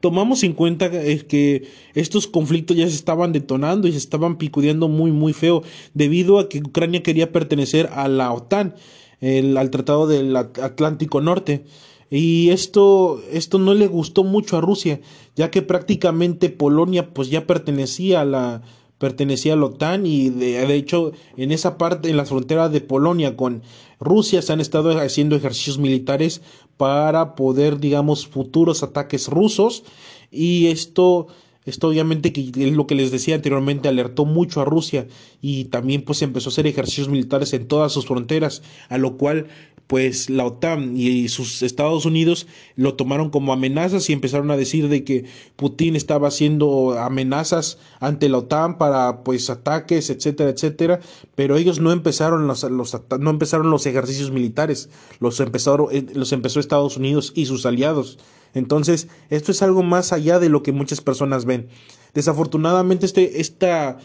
tomamos 0.00 0.42
en 0.42 0.54
cuenta 0.54 0.86
eh, 0.86 1.24
que 1.28 1.68
estos 1.94 2.26
conflictos 2.26 2.76
ya 2.76 2.88
se 2.88 2.96
estaban 2.96 3.32
detonando 3.32 3.86
y 3.86 3.92
se 3.92 3.98
estaban 3.98 4.38
picudeando 4.38 4.88
muy 4.88 5.12
muy 5.12 5.32
feo 5.32 5.62
debido 5.94 6.40
a 6.40 6.48
que 6.48 6.58
Ucrania 6.58 7.04
quería 7.04 7.30
pertenecer 7.30 7.88
a 7.92 8.08
la 8.08 8.32
OTAN, 8.32 8.74
al 9.22 9.70
Tratado 9.70 10.08
del 10.08 10.34
Atlántico 10.34 11.20
Norte. 11.20 11.64
Y 12.10 12.50
esto, 12.50 13.22
esto 13.30 13.58
no 13.60 13.74
le 13.74 13.86
gustó 13.86 14.24
mucho 14.24 14.56
a 14.56 14.60
Rusia, 14.60 15.00
ya 15.36 15.52
que 15.52 15.62
prácticamente 15.62 16.48
Polonia 16.48 17.14
pues 17.14 17.30
ya 17.30 17.46
pertenecía 17.46 18.22
a 18.22 18.24
la, 18.24 18.62
pertenecía 18.98 19.54
a 19.54 19.56
la 19.56 19.66
OTAN 19.66 20.06
y 20.06 20.30
de, 20.30 20.66
de, 20.66 20.74
hecho 20.74 21.12
en 21.36 21.52
esa 21.52 21.78
parte, 21.78 22.10
en 22.10 22.16
la 22.16 22.24
frontera 22.24 22.68
de 22.68 22.80
Polonia 22.80 23.36
con 23.36 23.62
Rusia 24.00 24.42
se 24.42 24.52
han 24.52 24.60
estado 24.60 24.98
haciendo 24.98 25.36
ejercicios 25.36 25.78
militares 25.78 26.42
para 26.76 27.34
poder, 27.34 27.78
digamos, 27.78 28.26
futuros 28.26 28.82
ataques 28.82 29.28
rusos. 29.28 29.84
Y 30.30 30.66
esto 30.66 31.28
esto 31.68 31.88
obviamente 31.88 32.32
que 32.32 32.40
es 32.40 32.72
lo 32.72 32.86
que 32.86 32.94
les 32.94 33.10
decía 33.10 33.34
anteriormente 33.34 33.88
alertó 33.88 34.24
mucho 34.24 34.62
a 34.62 34.64
Rusia 34.64 35.06
y 35.42 35.66
también 35.66 36.02
pues 36.02 36.22
empezó 36.22 36.48
a 36.48 36.52
hacer 36.52 36.66
ejercicios 36.66 37.10
militares 37.10 37.52
en 37.52 37.68
todas 37.68 37.92
sus 37.92 38.06
fronteras, 38.06 38.62
a 38.88 38.96
lo 38.96 39.18
cual 39.18 39.48
pues 39.88 40.28
la 40.28 40.44
OTAN 40.44 40.96
y 40.96 41.28
sus 41.28 41.62
Estados 41.62 42.04
Unidos 42.04 42.46
lo 42.76 42.94
tomaron 42.94 43.30
como 43.30 43.54
amenazas 43.54 44.08
y 44.08 44.12
empezaron 44.12 44.50
a 44.50 44.56
decir 44.56 44.88
de 44.88 45.02
que 45.02 45.24
Putin 45.56 45.96
estaba 45.96 46.28
haciendo 46.28 46.98
amenazas 46.98 47.78
ante 47.98 48.28
la 48.28 48.38
OTAN 48.38 48.76
para 48.76 49.24
pues 49.24 49.48
ataques, 49.48 50.10
etcétera, 50.10 50.50
etcétera, 50.50 51.00
pero 51.34 51.56
ellos 51.56 51.80
no 51.80 51.90
empezaron 51.90 52.46
los, 52.46 52.64
los 52.64 53.00
no 53.18 53.30
empezaron 53.30 53.70
los 53.70 53.86
ejercicios 53.86 54.30
militares, 54.30 54.90
los 55.20 55.40
empezaron 55.40 55.88
eh, 55.90 56.04
los 56.14 56.32
empezó 56.32 56.60
Estados 56.60 56.98
Unidos 56.98 57.32
y 57.34 57.46
sus 57.46 57.64
aliados. 57.64 58.18
Entonces, 58.52 59.08
esto 59.30 59.52
es 59.52 59.62
algo 59.62 59.82
más 59.82 60.12
allá 60.12 60.38
de 60.38 60.50
lo 60.50 60.62
que 60.62 60.72
muchas 60.72 61.00
personas 61.00 61.46
ven. 61.46 61.68
Desafortunadamente 62.12 63.06
este 63.06 63.40
esta 63.40 63.98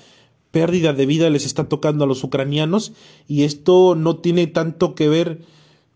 pérdida 0.52 0.94
de 0.94 1.06
vida 1.06 1.30
les 1.30 1.46
está 1.46 1.68
tocando 1.68 2.06
a 2.06 2.08
los 2.08 2.24
ucranianos 2.24 2.94
y 3.28 3.44
esto 3.44 3.96
no 3.96 4.18
tiene 4.18 4.48
tanto 4.48 4.96
que 4.96 5.10
ver 5.10 5.42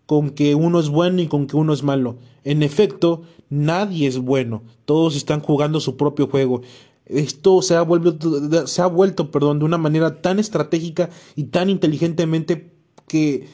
con 0.07 0.31
que 0.31 0.55
uno 0.55 0.79
es 0.79 0.89
bueno 0.89 1.21
y 1.21 1.27
con 1.27 1.45
que 1.45 1.57
uno 1.57 1.73
es 1.73 1.83
malo. 1.83 2.15
En 2.43 2.63
efecto, 2.63 3.21
nadie 3.49 4.07
es 4.07 4.17
bueno, 4.17 4.63
todos 4.85 5.15
están 5.15 5.41
jugando 5.41 5.79
su 5.79 5.97
propio 5.97 6.27
juego. 6.27 6.61
Esto 7.05 7.61
se 7.61 7.75
ha, 7.75 7.81
vuelto, 7.83 8.67
se 8.67 8.81
ha 8.81 8.87
vuelto 8.87 9.31
perdón, 9.31 9.59
de 9.59 9.65
una 9.65 9.77
manera 9.77 10.21
tan 10.21 10.39
estratégica 10.39 11.09
y 11.35 11.43
tan 11.43 11.69
inteligentemente 11.69 12.73
que 13.07 13.47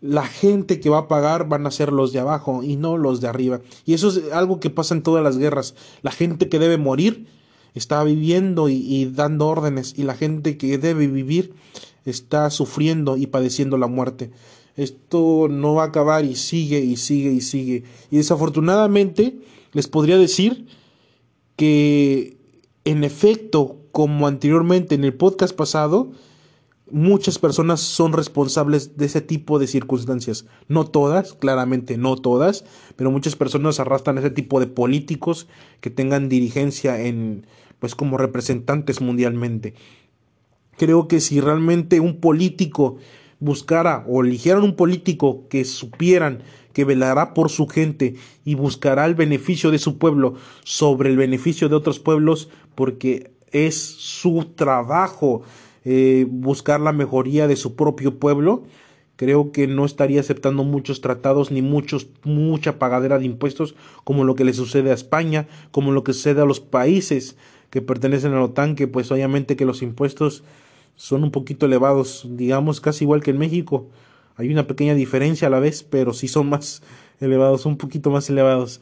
la 0.00 0.26
gente 0.26 0.80
que 0.80 0.90
va 0.90 0.98
a 0.98 1.08
pagar 1.08 1.48
van 1.48 1.66
a 1.66 1.70
ser 1.70 1.92
los 1.92 2.12
de 2.12 2.18
abajo 2.18 2.64
y 2.64 2.76
no 2.76 2.98
los 2.98 3.20
de 3.20 3.28
arriba. 3.28 3.60
Y 3.84 3.94
eso 3.94 4.08
es 4.08 4.32
algo 4.32 4.58
que 4.58 4.70
pasa 4.70 4.94
en 4.94 5.02
todas 5.02 5.22
las 5.22 5.38
guerras. 5.38 5.76
La 6.02 6.10
gente 6.10 6.48
que 6.48 6.58
debe 6.58 6.78
morir 6.78 7.26
está 7.74 8.02
viviendo 8.02 8.68
y, 8.68 8.74
y 8.74 9.06
dando 9.06 9.46
órdenes 9.46 9.94
y 9.96 10.02
la 10.02 10.14
gente 10.14 10.56
que 10.56 10.78
debe 10.78 11.06
vivir 11.06 11.54
está 12.04 12.50
sufriendo 12.50 13.16
y 13.16 13.28
padeciendo 13.28 13.78
la 13.78 13.86
muerte 13.86 14.32
esto 14.76 15.48
no 15.50 15.74
va 15.74 15.84
a 15.84 15.86
acabar 15.86 16.24
y 16.24 16.34
sigue 16.34 16.80
y 16.80 16.96
sigue 16.96 17.30
y 17.32 17.40
sigue. 17.40 17.84
Y 18.10 18.16
desafortunadamente 18.16 19.38
les 19.72 19.88
podría 19.88 20.18
decir 20.18 20.66
que 21.56 22.36
en 22.84 23.04
efecto, 23.04 23.78
como 23.92 24.26
anteriormente 24.26 24.94
en 24.94 25.04
el 25.04 25.14
podcast 25.14 25.54
pasado, 25.54 26.12
muchas 26.90 27.38
personas 27.38 27.80
son 27.80 28.12
responsables 28.12 28.96
de 28.96 29.06
ese 29.06 29.20
tipo 29.20 29.58
de 29.58 29.66
circunstancias. 29.66 30.46
No 30.68 30.84
todas, 30.86 31.32
claramente 31.34 31.96
no 31.96 32.16
todas, 32.16 32.64
pero 32.96 33.10
muchas 33.10 33.36
personas 33.36 33.80
arrastran 33.80 34.18
ese 34.18 34.30
tipo 34.30 34.60
de 34.60 34.66
políticos 34.66 35.48
que 35.80 35.90
tengan 35.90 36.28
dirigencia 36.28 37.00
en 37.00 37.46
pues 37.78 37.94
como 37.96 38.16
representantes 38.16 39.00
mundialmente. 39.00 39.74
Creo 40.76 41.08
que 41.08 41.20
si 41.20 41.40
realmente 41.40 41.98
un 41.98 42.20
político 42.20 42.96
buscara 43.42 44.04
o 44.08 44.22
eligieran 44.22 44.62
un 44.62 44.76
político 44.76 45.48
que 45.48 45.64
supieran 45.64 46.42
que 46.72 46.84
velará 46.84 47.34
por 47.34 47.50
su 47.50 47.66
gente 47.66 48.14
y 48.44 48.54
buscará 48.54 49.04
el 49.04 49.14
beneficio 49.14 49.70
de 49.70 49.78
su 49.78 49.98
pueblo 49.98 50.34
sobre 50.64 51.10
el 51.10 51.16
beneficio 51.16 51.68
de 51.68 51.74
otros 51.74 51.98
pueblos, 51.98 52.48
porque 52.74 53.32
es 53.50 53.76
su 53.76 54.52
trabajo 54.54 55.42
eh, 55.84 56.24
buscar 56.30 56.80
la 56.80 56.92
mejoría 56.92 57.48
de 57.48 57.56
su 57.56 57.74
propio 57.74 58.18
pueblo, 58.20 58.62
creo 59.16 59.50
que 59.50 59.66
no 59.66 59.84
estaría 59.84 60.20
aceptando 60.20 60.62
muchos 60.62 61.00
tratados 61.00 61.50
ni 61.50 61.62
muchos 61.62 62.06
mucha 62.22 62.78
pagadera 62.78 63.18
de 63.18 63.26
impuestos 63.26 63.74
como 64.04 64.24
lo 64.24 64.36
que 64.36 64.44
le 64.44 64.52
sucede 64.52 64.92
a 64.92 64.94
España, 64.94 65.48
como 65.72 65.90
lo 65.90 66.04
que 66.04 66.12
sucede 66.12 66.40
a 66.40 66.46
los 66.46 66.60
países 66.60 67.36
que 67.70 67.82
pertenecen 67.82 68.32
a 68.32 68.36
la 68.36 68.44
OTAN, 68.44 68.76
que 68.76 68.86
pues 68.86 69.10
obviamente 69.10 69.56
que 69.56 69.64
los 69.64 69.82
impuestos 69.82 70.44
son 70.96 71.24
un 71.24 71.30
poquito 71.30 71.66
elevados, 71.66 72.26
digamos 72.28 72.80
casi 72.80 73.04
igual 73.04 73.22
que 73.22 73.30
en 73.30 73.38
México. 73.38 73.88
Hay 74.36 74.50
una 74.50 74.66
pequeña 74.66 74.94
diferencia 74.94 75.48
a 75.48 75.50
la 75.50 75.60
vez, 75.60 75.82
pero 75.82 76.12
sí 76.12 76.28
son 76.28 76.48
más 76.48 76.82
elevados, 77.20 77.66
un 77.66 77.76
poquito 77.76 78.10
más 78.10 78.28
elevados. 78.30 78.80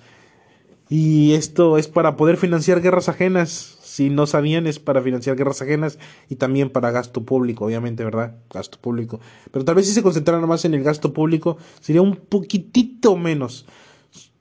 Y 0.89 1.35
esto 1.35 1.79
es 1.79 1.87
para 1.87 2.17
poder 2.17 2.37
financiar 2.37 2.81
guerras 2.81 3.09
ajenas. 3.09 3.79
si 3.81 4.09
no 4.09 4.27
sabían, 4.27 4.67
es 4.67 4.79
para 4.79 5.03
financiar 5.03 5.37
guerras 5.37 5.63
ajenas 5.63 5.99
y 6.29 6.37
también 6.37 6.71
para 6.71 6.91
gasto 6.91 7.25
público, 7.25 7.67
obviamente, 7.67 8.05
¿verdad? 8.05 8.37
Gasto 8.53 8.79
público. 8.81 9.21
Pero 9.51 9.65
tal 9.65 9.75
vez 9.75 9.87
si 9.87 9.93
se 9.93 10.03
concentraran 10.03 10.49
más 10.49 10.65
en 10.65 10.75
el 10.75 10.83
gasto 10.83 11.13
público, 11.13 11.59
sería 11.81 12.03
un 12.03 12.17
poquitito 12.17 13.17
menos. 13.17 13.67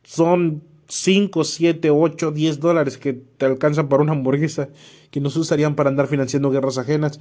Son 0.03 0.63
5, 0.89 1.43
7, 1.43 1.91
8, 1.91 2.31
10 2.31 2.59
dólares 2.59 2.97
que 2.97 3.13
te 3.13 3.45
alcanzan 3.45 3.87
para 3.89 4.01
una 4.01 4.13
hamburguesa 4.13 4.69
que 5.11 5.19
no 5.19 5.29
se 5.29 5.39
usarían 5.39 5.75
para 5.75 5.89
andar 5.89 6.07
financiando 6.07 6.51
guerras 6.51 6.77
ajenas, 6.77 7.19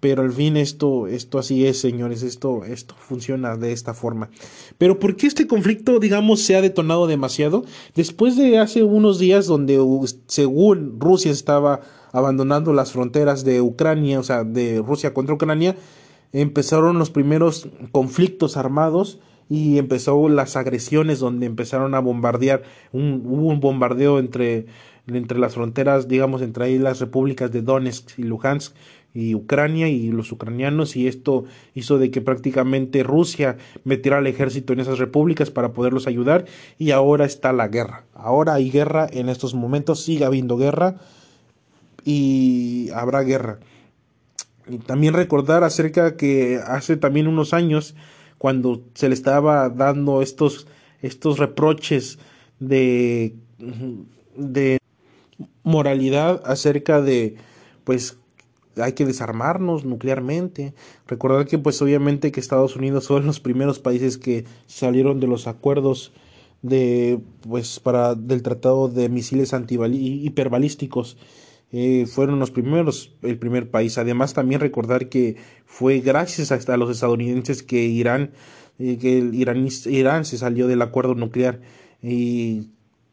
pero 0.00 0.22
al 0.22 0.32
fin 0.32 0.56
esto, 0.56 1.06
esto 1.06 1.38
así 1.38 1.66
es, 1.66 1.78
señores, 1.78 2.22
esto, 2.22 2.64
esto 2.64 2.94
funciona 2.98 3.56
de 3.56 3.72
esta 3.72 3.94
forma. 3.94 4.30
Pero 4.78 4.98
¿por 4.98 5.16
qué 5.16 5.26
este 5.26 5.46
conflicto, 5.46 6.00
digamos, 6.00 6.40
se 6.40 6.56
ha 6.56 6.62
detonado 6.62 7.06
demasiado? 7.06 7.64
Después 7.94 8.36
de 8.36 8.58
hace 8.58 8.82
unos 8.82 9.18
días 9.18 9.46
donde 9.46 9.78
según 10.26 10.98
Rusia 10.98 11.30
estaba 11.30 11.80
abandonando 12.12 12.72
las 12.72 12.92
fronteras 12.92 13.44
de 13.44 13.60
Ucrania, 13.60 14.18
o 14.18 14.22
sea, 14.22 14.44
de 14.44 14.82
Rusia 14.82 15.14
contra 15.14 15.34
Ucrania, 15.34 15.76
empezaron 16.32 16.98
los 16.98 17.10
primeros 17.10 17.68
conflictos 17.92 18.56
armados 18.56 19.18
y 19.50 19.78
empezó 19.78 20.28
las 20.28 20.56
agresiones 20.56 21.18
donde 21.18 21.44
empezaron 21.44 21.96
a 21.96 21.98
bombardear, 21.98 22.62
un, 22.92 23.22
hubo 23.26 23.48
un 23.48 23.58
bombardeo 23.58 24.20
entre, 24.20 24.66
entre 25.08 25.40
las 25.40 25.54
fronteras, 25.54 26.06
digamos, 26.06 26.40
entre 26.40 26.78
las 26.78 27.00
repúblicas 27.00 27.50
de 27.50 27.60
Donetsk 27.60 28.16
y 28.18 28.22
Luhansk 28.22 28.72
y 29.12 29.34
Ucrania 29.34 29.88
y 29.88 30.12
los 30.12 30.30
ucranianos 30.30 30.94
y 30.94 31.08
esto 31.08 31.44
hizo 31.74 31.98
de 31.98 32.12
que 32.12 32.20
prácticamente 32.20 33.02
Rusia 33.02 33.58
metiera 33.82 34.18
al 34.18 34.28
ejército 34.28 34.72
en 34.72 34.78
esas 34.78 35.00
repúblicas 35.00 35.50
para 35.50 35.72
poderlos 35.72 36.06
ayudar 36.06 36.44
y 36.78 36.92
ahora 36.92 37.24
está 37.24 37.52
la 37.52 37.66
guerra. 37.66 38.04
Ahora 38.14 38.54
hay 38.54 38.70
guerra 38.70 39.08
en 39.10 39.28
estos 39.28 39.54
momentos, 39.54 40.04
sigue 40.04 40.24
habiendo 40.24 40.56
guerra 40.56 40.94
y 42.04 42.88
habrá 42.94 43.22
guerra. 43.22 43.58
Y 44.68 44.78
también 44.78 45.14
recordar 45.14 45.64
acerca 45.64 46.16
que 46.16 46.60
hace 46.64 46.96
también 46.96 47.26
unos 47.26 47.52
años 47.52 47.96
cuando 48.40 48.80
se 48.94 49.10
le 49.10 49.14
estaba 49.14 49.68
dando 49.68 50.22
estos, 50.22 50.66
estos 51.02 51.38
reproches 51.38 52.18
de, 52.58 53.34
de 54.34 54.78
moralidad 55.62 56.40
acerca 56.46 57.02
de, 57.02 57.36
pues, 57.84 58.16
hay 58.78 58.94
que 58.94 59.04
desarmarnos 59.04 59.84
nuclearmente. 59.84 60.72
Recordar 61.06 61.46
que, 61.46 61.58
pues, 61.58 61.82
obviamente 61.82 62.32
que 62.32 62.40
Estados 62.40 62.76
Unidos 62.76 63.04
son 63.04 63.26
los 63.26 63.40
primeros 63.40 63.78
países 63.78 64.16
que 64.16 64.46
salieron 64.66 65.20
de 65.20 65.26
los 65.26 65.46
acuerdos 65.46 66.14
de, 66.62 67.20
pues, 67.46 67.78
para, 67.78 68.14
del 68.14 68.42
tratado 68.42 68.88
de 68.88 69.10
misiles 69.10 69.52
hiperbalísticos 69.92 71.18
eh, 71.72 72.06
fueron 72.06 72.38
los 72.38 72.50
primeros, 72.50 73.14
el 73.22 73.38
primer 73.38 73.70
país. 73.70 73.96
Además, 73.98 74.34
también 74.34 74.60
recordar 74.60 75.08
que 75.08 75.36
fue 75.66 76.00
gracias 76.00 76.50
a, 76.50 76.76
los 76.76 76.90
estadounidenses 76.90 77.62
que 77.62 77.84
Irán, 77.84 78.32
eh, 78.78 78.98
que 78.98 79.18
el 79.18 79.34
Irán 79.34 80.24
se 80.24 80.38
salió 80.38 80.66
del 80.66 80.82
acuerdo 80.82 81.14
nuclear 81.14 81.60
y 82.02 82.68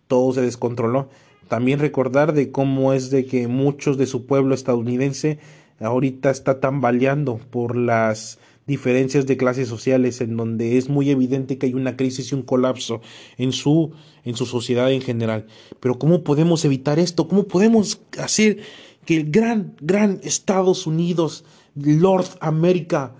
todo 0.08 0.34
se 0.34 0.42
descontroló. 0.42 1.10
También 1.48 1.80
recordar 1.80 2.34
de 2.34 2.52
cómo 2.52 2.94
es 2.94 3.10
de 3.10 3.26
que 3.26 3.48
muchos 3.48 3.98
de 3.98 4.06
su 4.06 4.26
pueblo 4.26 4.54
estadounidense 4.54 5.40
ahorita 5.80 6.30
está 6.30 6.60
tambaleando 6.60 7.38
por 7.38 7.76
las 7.76 8.40
diferencias 8.68 9.26
de 9.26 9.38
clases 9.38 9.70
sociales 9.70 10.20
en 10.20 10.36
donde 10.36 10.78
es 10.78 10.90
muy 10.90 11.10
evidente 11.10 11.58
que 11.58 11.68
hay 11.68 11.74
una 11.74 11.96
crisis 11.96 12.32
y 12.32 12.36
un 12.36 12.44
colapso 12.44 13.02
en 13.38 13.54
su 13.54 13.92
en 14.26 14.36
su 14.36 14.46
sociedad 14.46 14.92
en 14.92 15.02
general. 15.02 15.48
Pero 15.80 15.98
¿cómo 15.98 16.24
podemos 16.24 16.66
evitar 16.66 17.00
esto? 17.00 17.30
¿Cómo 17.30 17.46
podemos 17.46 18.02
hacer 18.20 18.60
que 19.06 19.16
el 19.18 19.32
gran 19.32 19.74
gran 19.80 20.20
Estados 20.22 20.86
Unidos, 20.86 21.46
Lord 21.76 22.28
America 22.42 23.16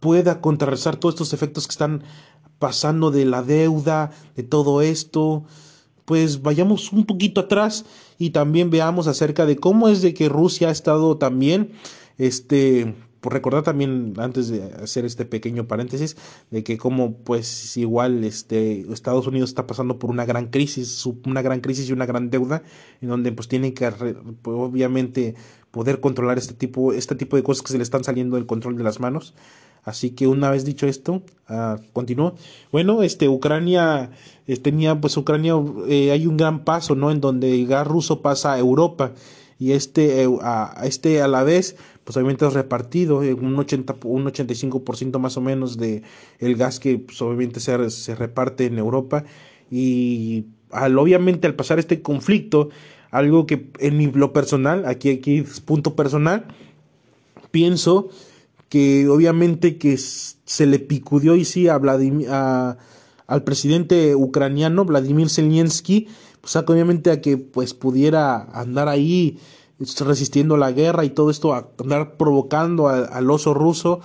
pueda 0.00 0.42
contrarrestar 0.42 0.96
todos 0.96 1.14
estos 1.14 1.32
efectos 1.32 1.66
que 1.66 1.72
están 1.72 2.04
pasando 2.58 3.10
de 3.10 3.24
la 3.24 3.42
deuda, 3.42 4.10
de 4.36 4.42
todo 4.42 4.82
esto? 4.82 5.44
Pues 6.04 6.42
vayamos 6.42 6.92
un 6.92 7.06
poquito 7.06 7.40
atrás 7.40 7.86
y 8.18 8.30
también 8.30 8.68
veamos 8.68 9.06
acerca 9.06 9.46
de 9.46 9.56
cómo 9.56 9.88
es 9.88 10.02
de 10.02 10.12
que 10.12 10.28
Rusia 10.28 10.68
ha 10.68 10.72
estado 10.72 11.16
también 11.16 11.72
este 12.18 12.94
recordar 13.22 13.62
también 13.62 14.14
antes 14.18 14.48
de 14.48 14.62
hacer 14.82 15.04
este 15.04 15.24
pequeño 15.24 15.66
paréntesis 15.66 16.16
de 16.50 16.62
que 16.62 16.78
como 16.78 17.14
pues 17.14 17.76
igual 17.76 18.24
este 18.24 18.86
Estados 18.92 19.26
Unidos 19.26 19.50
está 19.50 19.66
pasando 19.66 19.98
por 19.98 20.10
una 20.10 20.24
gran 20.24 20.46
crisis 20.46 21.04
una 21.26 21.42
gran 21.42 21.60
crisis 21.60 21.88
y 21.88 21.92
una 21.92 22.06
gran 22.06 22.30
deuda 22.30 22.62
en 23.00 23.08
donde 23.08 23.32
pues 23.32 23.48
tienen 23.48 23.74
que 23.74 23.90
obviamente 24.44 25.34
poder 25.70 26.00
controlar 26.00 26.38
este 26.38 26.54
tipo 26.54 26.92
este 26.92 27.14
tipo 27.14 27.36
de 27.36 27.42
cosas 27.42 27.62
que 27.62 27.72
se 27.72 27.78
le 27.78 27.82
están 27.82 28.04
saliendo 28.04 28.36
del 28.36 28.46
control 28.46 28.76
de 28.76 28.84
las 28.84 29.00
manos. 29.00 29.34
Así 29.84 30.10
que 30.10 30.26
una 30.26 30.50
vez 30.50 30.64
dicho 30.64 30.86
esto 30.86 31.22
uh, 31.48 31.76
continúo. 31.92 32.34
Bueno 32.72 33.02
este 33.02 33.28
Ucrania 33.28 34.10
eh, 34.46 34.56
tenía 34.58 35.00
pues 35.00 35.16
Ucrania 35.16 35.54
eh, 35.88 36.10
hay 36.10 36.26
un 36.26 36.36
gran 36.36 36.64
paso 36.64 36.94
no 36.94 37.10
en 37.10 37.20
donde 37.20 37.54
el 37.54 37.66
gas 37.66 37.86
ruso 37.86 38.20
pasa 38.20 38.52
a 38.52 38.58
Europa 38.58 39.12
y 39.58 39.72
este 39.72 40.22
eh, 40.22 40.28
a 40.42 40.82
este 40.84 41.22
a 41.22 41.28
la 41.28 41.42
vez 41.42 41.76
pues 42.08 42.16
obviamente 42.16 42.46
es 42.46 42.54
repartido, 42.54 43.22
eh, 43.22 43.34
un, 43.34 43.54
80, 43.54 43.96
un 44.04 44.24
85% 44.24 45.18
más 45.18 45.36
o 45.36 45.42
menos 45.42 45.76
de 45.76 46.00
el 46.38 46.56
gas 46.56 46.80
que 46.80 46.96
pues, 46.96 47.20
obviamente 47.20 47.60
se, 47.60 47.90
se 47.90 48.14
reparte 48.14 48.64
en 48.64 48.78
Europa. 48.78 49.24
Y 49.70 50.46
al, 50.70 50.98
obviamente 50.98 51.46
al 51.46 51.54
pasar 51.54 51.78
este 51.78 52.00
conflicto, 52.00 52.70
algo 53.10 53.44
que 53.44 53.68
en 53.78 53.98
mi 53.98 54.06
lo 54.06 54.32
personal, 54.32 54.86
aquí, 54.86 55.10
aquí 55.10 55.40
es 55.40 55.60
punto 55.60 55.96
personal, 55.96 56.46
pienso 57.50 58.08
que 58.70 59.06
obviamente 59.06 59.76
que 59.76 59.98
se 59.98 60.64
le 60.64 60.78
picudió 60.78 61.36
y 61.36 61.44
sí 61.44 61.68
a 61.68 61.76
Vladimir, 61.76 62.30
al 62.30 63.44
presidente 63.44 64.14
ucraniano 64.16 64.86
Vladimir 64.86 65.28
Zelensky, 65.28 66.08
pues 66.40 66.56
obviamente 66.56 67.10
a 67.10 67.20
que 67.20 67.36
pues 67.36 67.74
pudiera 67.74 68.44
andar 68.58 68.88
ahí 68.88 69.36
resistiendo 69.78 70.56
la 70.56 70.72
guerra 70.72 71.04
y 71.04 71.10
todo 71.10 71.30
esto, 71.30 71.54
a 71.54 71.68
andar 71.78 72.16
provocando 72.16 72.88
al 72.88 73.30
oso 73.30 73.54
ruso, 73.54 74.00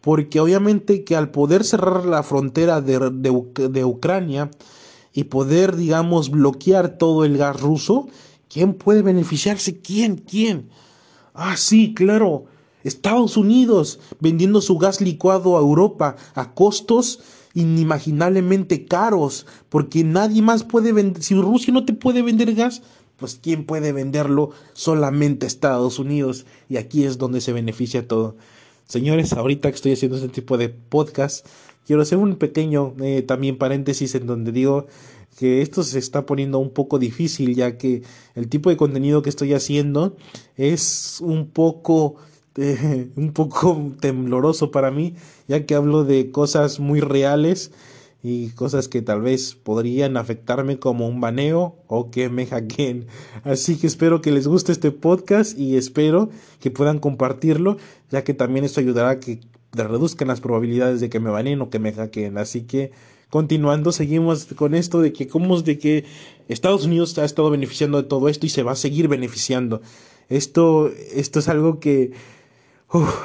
porque 0.00 0.40
obviamente 0.40 1.04
que 1.04 1.16
al 1.16 1.30
poder 1.30 1.64
cerrar 1.64 2.04
la 2.04 2.22
frontera 2.22 2.80
de, 2.80 3.10
de, 3.70 3.84
Ucrania 3.84 4.50
y 5.14 5.24
poder, 5.24 5.76
digamos, 5.76 6.30
bloquear 6.30 6.98
todo 6.98 7.24
el 7.24 7.38
gas 7.38 7.58
ruso, 7.58 8.08
¿quién 8.48 8.74
puede 8.74 9.00
beneficiarse? 9.00 9.80
¿Quién? 9.80 10.16
¿Quién? 10.16 10.68
Ah, 11.32 11.56
sí, 11.56 11.94
claro. 11.94 12.44
Estados 12.82 13.38
Unidos 13.38 13.98
vendiendo 14.20 14.60
su 14.60 14.76
gas 14.76 15.00
licuado 15.00 15.56
a 15.56 15.60
Europa 15.60 16.16
a 16.34 16.52
costos 16.52 17.20
inimaginablemente 17.54 18.84
caros, 18.84 19.46
porque 19.70 20.04
nadie 20.04 20.42
más 20.42 20.64
puede 20.64 20.92
vender, 20.92 21.22
si 21.22 21.34
Rusia 21.34 21.72
no 21.72 21.84
te 21.84 21.94
puede 21.94 22.20
vender 22.20 22.52
gas, 22.54 22.82
pues 23.24 23.40
¿quién 23.42 23.64
puede 23.64 23.92
venderlo? 23.92 24.50
Solamente 24.74 25.46
Estados 25.46 25.98
Unidos. 25.98 26.44
Y 26.68 26.76
aquí 26.76 27.04
es 27.04 27.16
donde 27.16 27.40
se 27.40 27.54
beneficia 27.54 28.06
todo. 28.06 28.36
Señores, 28.86 29.32
ahorita 29.32 29.70
que 29.70 29.76
estoy 29.76 29.92
haciendo 29.94 30.18
este 30.18 30.28
tipo 30.28 30.58
de 30.58 30.68
podcast, 30.68 31.46
quiero 31.86 32.02
hacer 32.02 32.18
un 32.18 32.36
pequeño 32.36 32.94
eh, 33.00 33.22
también 33.22 33.56
paréntesis 33.56 34.14
en 34.14 34.26
donde 34.26 34.52
digo 34.52 34.88
que 35.38 35.62
esto 35.62 35.82
se 35.84 35.98
está 35.98 36.26
poniendo 36.26 36.58
un 36.58 36.68
poco 36.68 36.98
difícil 36.98 37.54
ya 37.54 37.78
que 37.78 38.02
el 38.34 38.50
tipo 38.50 38.68
de 38.68 38.76
contenido 38.76 39.22
que 39.22 39.30
estoy 39.30 39.54
haciendo 39.54 40.14
es 40.58 41.18
un 41.22 41.48
poco 41.48 42.16
eh, 42.56 43.08
un 43.16 43.32
poco 43.32 43.90
tembloroso 44.00 44.70
para 44.70 44.90
mí 44.90 45.14
ya 45.48 45.64
que 45.64 45.74
hablo 45.74 46.04
de 46.04 46.30
cosas 46.30 46.78
muy 46.78 47.00
reales 47.00 47.70
y 48.26 48.48
cosas 48.52 48.88
que 48.88 49.02
tal 49.02 49.20
vez 49.20 49.54
podrían 49.54 50.16
afectarme 50.16 50.78
como 50.78 51.06
un 51.06 51.20
baneo 51.20 51.76
o 51.88 52.10
que 52.10 52.30
me 52.30 52.46
hackeen. 52.50 53.06
Así 53.44 53.76
que 53.76 53.86
espero 53.86 54.22
que 54.22 54.32
les 54.32 54.48
guste 54.48 54.72
este 54.72 54.90
podcast 54.90 55.56
y 55.58 55.76
espero 55.76 56.30
que 56.58 56.70
puedan 56.70 57.00
compartirlo, 57.00 57.76
ya 58.10 58.24
que 58.24 58.32
también 58.32 58.64
esto 58.64 58.80
ayudará 58.80 59.10
a 59.10 59.20
que 59.20 59.40
reduzcan 59.72 60.28
las 60.28 60.40
probabilidades 60.40 61.00
de 61.00 61.10
que 61.10 61.20
me 61.20 61.28
baneen 61.28 61.60
o 61.60 61.68
que 61.68 61.78
me 61.78 61.92
hackeen. 61.92 62.38
Así 62.38 62.62
que 62.62 62.92
continuando, 63.28 63.92
seguimos 63.92 64.46
con 64.56 64.74
esto 64.74 65.02
de 65.02 65.12
que 65.12 65.28
cómo 65.28 65.54
es 65.54 65.64
de 65.64 65.78
que 65.78 66.06
Estados 66.48 66.86
Unidos 66.86 67.18
ha 67.18 67.26
estado 67.26 67.50
beneficiando 67.50 68.00
de 68.00 68.08
todo 68.08 68.30
esto 68.30 68.46
y 68.46 68.48
se 68.48 68.62
va 68.62 68.72
a 68.72 68.76
seguir 68.76 69.06
beneficiando. 69.06 69.82
Esto, 70.30 70.90
esto 71.12 71.40
es 71.40 71.48
algo 71.48 71.78
que 71.78 72.12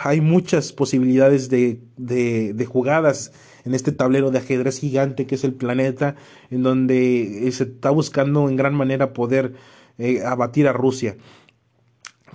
hay 0.03 0.19
muchas 0.19 0.73
posibilidades 0.73 1.47
de, 1.47 1.79
de, 1.95 2.53
de 2.53 2.65
jugadas 2.65 3.31
en 3.65 3.73
este 3.73 3.91
tablero 3.91 4.31
de 4.31 4.39
ajedrez 4.39 4.79
gigante 4.79 5.25
que 5.25 5.35
es 5.35 5.43
el 5.43 5.53
planeta, 5.53 6.15
en 6.49 6.63
donde 6.63 7.47
eh, 7.47 7.51
se 7.51 7.63
está 7.63 7.89
buscando 7.89 8.49
en 8.49 8.55
gran 8.55 8.73
manera 8.73 9.13
poder 9.13 9.53
eh, 9.97 10.21
abatir 10.25 10.67
a 10.67 10.73
Rusia. 10.73 11.17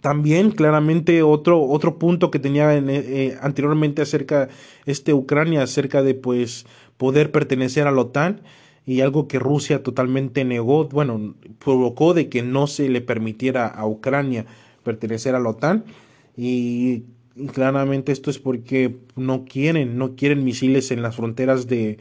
También 0.01 0.51
claramente 0.51 1.23
otro, 1.23 1.63
otro 1.63 1.99
punto 1.99 2.31
que 2.31 2.39
tenía 2.39 2.77
eh, 2.77 3.39
anteriormente 3.41 4.03
acerca 4.03 4.49
este 4.85 5.15
Ucrania, 5.15 5.63
acerca 5.63 6.03
de 6.03 6.15
pues 6.15 6.67
poder 6.97 7.31
pertenecer 7.31 7.87
a 7.87 7.91
la 7.91 8.03
OTAN, 8.03 8.43
y 8.87 9.01
algo 9.01 9.29
que 9.29 9.39
Rusia 9.39 9.83
totalmente 9.83 10.45
negó, 10.45 10.89
bueno, 10.89 11.35
provocó 11.59 12.13
de 12.13 12.29
que 12.29 12.43
no 12.43 12.67
se 12.67 12.89
le 12.89 13.01
permitiera 13.01 13.67
a 13.67 13.87
Ucrania 13.87 14.45
pertenecer 14.83 15.35
a 15.35 15.41
la 15.41 15.51
OTAN 15.51 15.85
y 16.37 17.05
claramente 17.53 18.13
esto 18.13 18.31
es 18.31 18.39
porque 18.39 18.97
no 19.17 19.45
quieren, 19.45 19.99
no 19.99 20.17
quieren 20.17 20.45
misiles 20.45 20.91
en 20.91 21.03
las 21.03 21.17
fronteras 21.17 21.67
de, 21.67 21.99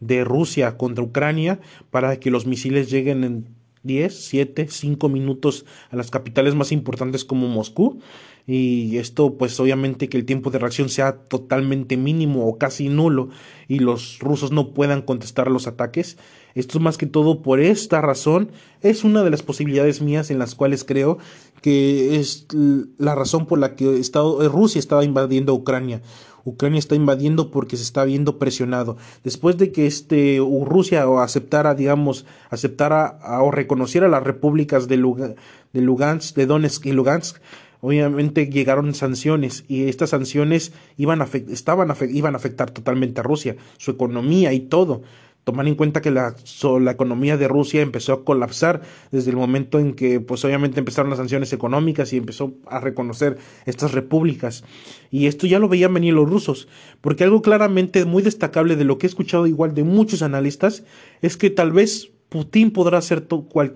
de 0.00 0.24
Rusia 0.24 0.76
contra 0.76 1.04
Ucrania 1.04 1.60
para 1.90 2.18
que 2.18 2.30
los 2.30 2.46
misiles 2.46 2.90
lleguen 2.90 3.24
en 3.24 3.46
10, 3.82 4.14
7, 4.14 4.66
5 4.68 5.08
minutos 5.08 5.64
a 5.90 5.96
las 5.96 6.10
capitales 6.10 6.54
más 6.54 6.72
importantes 6.72 7.24
como 7.24 7.48
Moscú 7.48 8.00
y 8.46 8.98
esto 8.98 9.34
pues 9.34 9.58
obviamente 9.58 10.08
que 10.08 10.16
el 10.16 10.24
tiempo 10.24 10.50
de 10.50 10.60
reacción 10.60 10.88
sea 10.88 11.16
totalmente 11.16 11.96
mínimo 11.96 12.46
o 12.46 12.58
casi 12.58 12.88
nulo 12.88 13.30
y 13.66 13.80
los 13.80 14.20
rusos 14.20 14.52
no 14.52 14.72
puedan 14.72 15.02
contestar 15.02 15.50
los 15.50 15.66
ataques. 15.66 16.16
Esto 16.54 16.78
más 16.78 16.96
que 16.96 17.06
todo 17.06 17.42
por 17.42 17.60
esta 17.60 18.00
razón 18.00 18.50
es 18.82 19.02
una 19.02 19.24
de 19.24 19.30
las 19.30 19.42
posibilidades 19.42 20.00
mías 20.00 20.30
en 20.30 20.38
las 20.38 20.54
cuales 20.54 20.84
creo 20.84 21.18
que 21.60 22.20
es 22.20 22.46
la 22.98 23.16
razón 23.16 23.46
por 23.46 23.58
la 23.58 23.74
que 23.74 23.98
Estado, 23.98 24.48
Rusia 24.48 24.78
estaba 24.78 25.04
invadiendo 25.04 25.52
Ucrania. 25.52 26.00
Ucrania 26.44 26.78
está 26.78 26.94
invadiendo 26.94 27.50
porque 27.50 27.76
se 27.76 27.82
está 27.82 28.04
viendo 28.04 28.38
presionado. 28.38 28.96
Después 29.24 29.58
de 29.58 29.72
que 29.72 29.88
este 29.88 30.38
Rusia 30.38 31.04
aceptara, 31.20 31.74
digamos, 31.74 32.24
aceptara 32.50 33.18
o 33.42 33.50
reconociera 33.50 34.06
las 34.06 34.22
repúblicas 34.22 34.86
de, 34.86 34.96
de 35.72 35.80
Lugansk, 35.80 36.36
de 36.36 36.46
Donetsk 36.46 36.86
y 36.86 36.92
Lugansk, 36.92 37.38
obviamente 37.80 38.46
llegaron 38.46 38.94
sanciones 38.94 39.64
y 39.68 39.88
estas 39.88 40.10
sanciones 40.10 40.72
iban 40.96 41.22
a, 41.22 41.28
estaban 41.48 41.92
iban 42.10 42.34
a 42.34 42.38
afectar 42.38 42.70
totalmente 42.70 43.20
a 43.20 43.24
Rusia, 43.24 43.56
su 43.78 43.90
economía 43.90 44.52
y 44.52 44.60
todo. 44.60 45.02
Tomar 45.46 45.68
en 45.68 45.76
cuenta 45.76 46.00
que 46.00 46.10
la, 46.10 46.34
la 46.80 46.90
economía 46.90 47.36
de 47.36 47.46
Rusia 47.46 47.80
empezó 47.80 48.12
a 48.12 48.24
colapsar 48.24 48.82
desde 49.12 49.30
el 49.30 49.36
momento 49.36 49.78
en 49.78 49.94
que, 49.94 50.18
pues 50.18 50.44
obviamente 50.44 50.80
empezaron 50.80 51.08
las 51.08 51.20
sanciones 51.20 51.52
económicas 51.52 52.12
y 52.12 52.16
empezó 52.16 52.54
a 52.66 52.80
reconocer 52.80 53.38
estas 53.64 53.92
repúblicas. 53.92 54.64
Y 55.12 55.26
esto 55.28 55.46
ya 55.46 55.60
lo 55.60 55.68
veían 55.68 55.94
venir 55.94 56.14
los 56.14 56.28
rusos, 56.28 56.66
porque 57.00 57.22
algo 57.22 57.42
claramente 57.42 58.04
muy 58.04 58.24
destacable 58.24 58.74
de 58.74 58.82
lo 58.82 58.98
que 58.98 59.06
he 59.06 59.08
escuchado 59.08 59.46
igual 59.46 59.72
de 59.72 59.84
muchos 59.84 60.22
analistas 60.22 60.82
es 61.22 61.36
que 61.36 61.48
tal 61.50 61.70
vez 61.70 62.10
Putin 62.36 62.70
podrá 62.70 62.98
hacer 62.98 63.26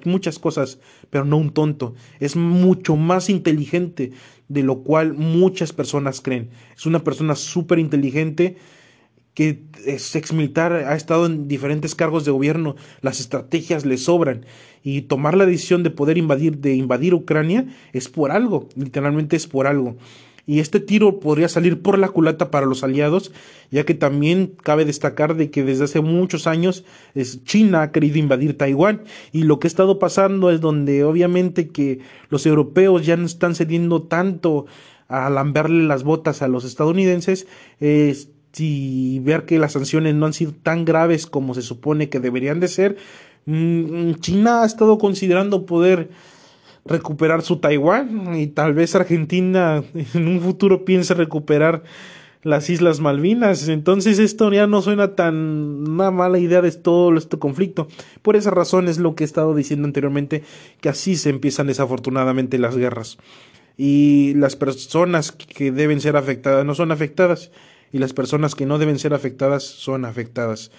muchas 0.05 0.39
cosas, 0.39 0.81
pero 1.09 1.25
no 1.25 1.39
un 1.39 1.49
tonto. 1.49 1.95
Es 2.19 2.37
mucho 2.37 2.95
más 2.95 3.31
inteligente 3.31 4.13
de 4.49 4.63
lo 4.63 4.83
cual 4.83 5.15
muchas 5.15 5.73
personas 5.73 6.21
creen. 6.21 6.51
Es 6.77 6.85
una 6.85 7.03
persona 7.03 7.37
súper 7.37 7.79
inteligente 7.79 8.59
que 9.33 9.63
es 9.87 10.15
ex 10.15 10.35
militar, 10.35 10.75
ha 10.75 10.95
estado 10.95 11.25
en 11.25 11.49
diferentes 11.49 11.95
cargos 11.95 12.27
de 12.27 12.33
gobierno, 12.33 12.77
las 13.01 13.19
estrategias 13.21 13.87
le 13.87 13.97
sobran 13.97 14.45
y 14.83 15.03
tomar 15.03 15.39
la 15.39 15.47
decisión 15.47 15.83
de 15.83 15.89
poder 15.89 16.19
invadir, 16.19 16.59
de 16.59 16.75
invadir 16.75 17.15
Ucrania 17.15 17.65
es 17.95 18.11
por 18.11 18.31
algo, 18.31 18.69
literalmente 18.77 19.37
es 19.37 19.47
por 19.47 19.67
algo 19.67 19.97
y 20.47 20.61
este 20.61 20.81
tiro 20.81 21.21
podría 21.21 21.49
salir 21.49 21.83
por 21.83 21.99
la 21.99 22.09
culata 22.09 22.51
para 22.51 22.67
los 22.67 22.83
aliados, 22.83 23.33
ya 23.71 23.85
que 23.85 23.95
también 23.95 24.55
cabe 24.63 24.85
destacar 24.85 25.37
de 25.37 25.51
que 25.51 25.65
desde 25.65 25.85
hace 25.85 26.01
muchos 26.01 26.47
años 26.47 26.85
China 27.45 27.83
ha 27.83 27.93
querido 27.93 28.19
invadir 28.19 28.57
Taiwán. 28.57 29.03
Y 29.33 29.43
lo 29.45 29.59
que 29.59 29.67
ha 29.67 29.69
estado 29.69 29.99
pasando 29.99 30.51
es 30.51 30.61
donde 30.61 31.05
obviamente 31.05 31.69
que 31.69 32.01
los 32.29 32.47
europeos 32.47 33.07
ya 33.07 33.17
no 33.17 33.27
están 33.27 33.55
cediendo 33.55 34.03
tanto 34.03 34.67
a 35.09 35.29
lamberle 35.31 35.85
las 35.85 36.05
botas 36.05 36.43
a 36.43 36.49
los 36.49 36.65
estadounidenses, 36.65 37.47
y 38.59 39.21
ver 39.21 39.45
que 39.45 39.59
las 39.59 39.73
sanciones 39.73 40.15
no 40.15 40.27
han 40.27 40.33
sido 40.33 40.53
tan 40.53 40.85
graves 40.85 41.27
como 41.27 41.55
se 41.55 41.63
supone 41.63 42.09
que 42.09 42.21
deberían 42.21 42.61
de 42.61 42.69
ser, 42.69 42.97
mm, 43.47 44.15
China 44.15 44.63
ha 44.63 44.67
estado 44.67 44.99
considerando 44.99 45.67
poder 45.67 46.11
recuperar 46.85 47.43
su 47.43 47.59
Taiwán 47.59 48.37
y 48.37 48.47
tal 48.49 48.75
vez 48.75 48.95
Argentina 48.95 49.83
en 50.15 50.29
un 50.29 50.41
futuro 50.41 50.85
piense 50.85 51.15
recuperar 51.15 51.83
las 52.43 52.71
Islas 52.71 53.01
Malvinas. 53.01 53.69
Entonces 53.69 54.19
esto 54.19 54.53
ya 54.53 54.67
no 54.67 54.83
suena 54.83 55.15
tan 55.15 55.35
una 55.89 56.11
mala 56.11 56.39
idea 56.39 56.63
de 56.63 56.73
todo 56.73 57.17
este 57.17 57.39
conflicto. 57.39 57.89
Por 58.23 58.37
esa 58.37 58.51
razón 58.51 58.89
es 58.89 58.99
lo 58.99 59.15
que 59.15 59.25
he 59.25 59.27
estado 59.27 59.55
diciendo 59.55 59.87
anteriormente, 59.87 60.43
que 60.81 60.89
así 60.89 61.17
se 61.17 61.31
empiezan 61.31 61.67
desafortunadamente 61.67 62.59
las 62.59 62.77
guerras. 62.77 63.19
Y 63.77 64.35
las 64.35 64.57
personas 64.57 65.33
que 65.33 65.73
deben 65.73 66.01
ser 66.01 66.17
afectadas 66.17 66.65
no 66.65 66.75
son 66.75 66.93
afectadas 66.93 67.51
y 67.93 67.99
las 67.99 68.13
personas 68.13 68.55
que 68.55 68.67
no 68.67 68.79
deben 68.79 68.99
ser 68.99 69.15
afectadas 69.15 69.65
son 69.65 70.05
afectadas. 70.05 70.71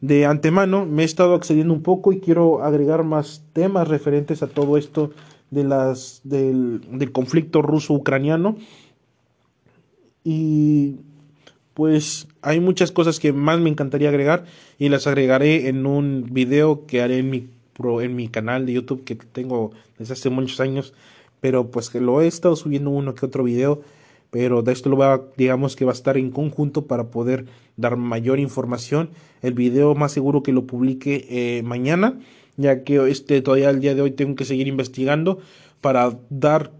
De 0.00 0.26
antemano 0.26 0.86
me 0.86 1.02
he 1.02 1.04
estado 1.04 1.34
accediendo 1.34 1.74
un 1.74 1.82
poco 1.82 2.12
y 2.12 2.20
quiero 2.20 2.62
agregar 2.62 3.02
más 3.02 3.44
temas 3.52 3.88
referentes 3.88 4.42
a 4.42 4.46
todo 4.46 4.78
esto 4.78 5.10
de 5.50 5.64
las, 5.64 6.20
del, 6.24 6.80
del 6.90 7.12
conflicto 7.12 7.62
ruso-ucraniano. 7.62 8.56
Y 10.24 10.96
pues 11.74 12.26
hay 12.42 12.58
muchas 12.58 12.90
cosas 12.90 13.20
que 13.20 13.32
más 13.32 13.60
me 13.60 13.70
encantaría 13.70 14.08
agregar 14.08 14.44
y 14.80 14.88
las 14.88 15.06
agregaré 15.06 15.68
en 15.68 15.86
un 15.86 16.26
video 16.30 16.86
que 16.86 17.00
haré 17.00 17.18
en 17.18 17.30
mi, 17.30 17.48
en 18.02 18.16
mi 18.16 18.28
canal 18.28 18.66
de 18.66 18.72
YouTube 18.72 19.04
que 19.04 19.14
tengo 19.14 19.70
desde 19.96 20.14
hace 20.14 20.28
muchos 20.28 20.58
años, 20.58 20.92
pero 21.40 21.70
pues 21.70 21.88
que 21.88 22.00
lo 22.00 22.20
he 22.20 22.26
estado 22.26 22.56
subiendo 22.56 22.90
uno 22.90 23.14
que 23.14 23.24
otro 23.24 23.44
video, 23.44 23.80
pero 24.30 24.62
de 24.62 24.72
esto 24.72 24.90
lo 24.90 24.96
va, 24.96 25.22
digamos 25.36 25.76
que 25.76 25.84
va 25.84 25.92
a 25.92 25.94
estar 25.94 26.16
en 26.16 26.32
conjunto 26.32 26.86
para 26.86 27.10
poder 27.10 27.46
dar 27.76 27.96
mayor 27.96 28.40
información. 28.40 29.10
El 29.40 29.54
video 29.54 29.94
más 29.94 30.10
seguro 30.10 30.42
que 30.42 30.52
lo 30.52 30.66
publique 30.66 31.26
eh, 31.30 31.62
mañana 31.62 32.18
ya 32.58 32.84
que 32.84 33.08
este 33.08 33.40
todavía 33.40 33.70
al 33.70 33.80
día 33.80 33.94
de 33.94 34.02
hoy 34.02 34.10
tengo 34.10 34.34
que 34.34 34.44
seguir 34.44 34.68
investigando 34.68 35.38
para 35.80 36.18
dar 36.28 36.72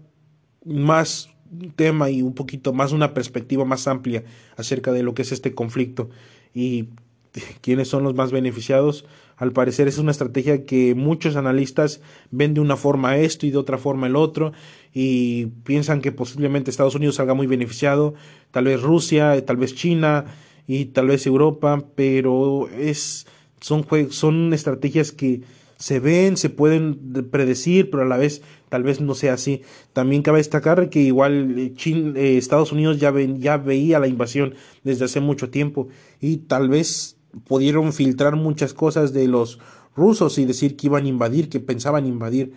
más 0.63 1.29
tema 1.75 2.11
y 2.11 2.21
un 2.21 2.35
poquito 2.35 2.73
más 2.73 2.91
una 2.91 3.13
perspectiva 3.13 3.65
más 3.65 3.87
amplia 3.87 4.23
acerca 4.55 4.91
de 4.91 5.01
lo 5.01 5.15
que 5.15 5.23
es 5.23 5.31
este 5.31 5.55
conflicto 5.55 6.09
y 6.53 6.89
quiénes 7.61 7.87
son 7.87 8.03
los 8.03 8.13
más 8.13 8.31
beneficiados. 8.31 9.05
Al 9.37 9.53
parecer 9.53 9.87
es 9.87 9.97
una 9.97 10.11
estrategia 10.11 10.65
que 10.65 10.95
muchos 10.95 11.37
analistas 11.37 12.01
ven 12.29 12.53
de 12.53 12.59
una 12.59 12.75
forma 12.75 13.17
esto 13.17 13.45
y 13.45 13.51
de 13.51 13.57
otra 13.57 13.77
forma 13.77 14.07
el 14.07 14.17
otro 14.17 14.51
y 14.93 15.45
piensan 15.63 16.01
que 16.01 16.11
posiblemente 16.11 16.69
Estados 16.69 16.95
Unidos 16.95 17.15
salga 17.15 17.33
muy 17.33 17.47
beneficiado, 17.47 18.15
tal 18.51 18.65
vez 18.65 18.81
Rusia, 18.81 19.45
tal 19.45 19.55
vez 19.55 19.75
China 19.75 20.25
y 20.67 20.85
tal 20.85 21.07
vez 21.07 21.25
Europa, 21.25 21.85
pero 21.95 22.67
es 22.67 23.27
son 23.61 23.85
son 24.09 24.53
estrategias 24.53 25.13
que 25.13 25.41
se 25.79 26.01
ven, 26.01 26.35
se 26.35 26.49
pueden 26.49 27.29
predecir, 27.31 27.89
pero 27.89 28.03
a 28.03 28.05
la 28.05 28.17
vez 28.17 28.41
tal 28.67 28.83
vez 28.83 28.99
no 28.99 29.15
sea 29.15 29.33
así. 29.33 29.61
También 29.93 30.21
cabe 30.21 30.37
destacar 30.39 30.89
que 30.89 30.99
igual 30.99 31.57
eh, 31.57 31.73
eh, 31.85 32.37
Estados 32.37 32.73
Unidos 32.73 32.99
ya, 32.99 33.13
ya 33.37 33.57
veía 33.57 33.99
la 33.99 34.07
invasión 34.07 34.55
desde 34.83 35.05
hace 35.05 35.21
mucho 35.21 35.49
tiempo 35.49 35.87
y 36.19 36.37
tal 36.37 36.67
vez 36.67 37.17
pudieron 37.45 37.93
filtrar 37.93 38.35
muchas 38.35 38.73
cosas 38.73 39.13
de 39.13 39.27
los 39.27 39.59
rusos 39.95 40.37
y 40.37 40.45
decir 40.45 40.75
que 40.75 40.87
iban 40.87 41.05
a 41.05 41.09
invadir, 41.09 41.49
que 41.49 41.61
pensaban 41.61 42.05
invadir, 42.05 42.53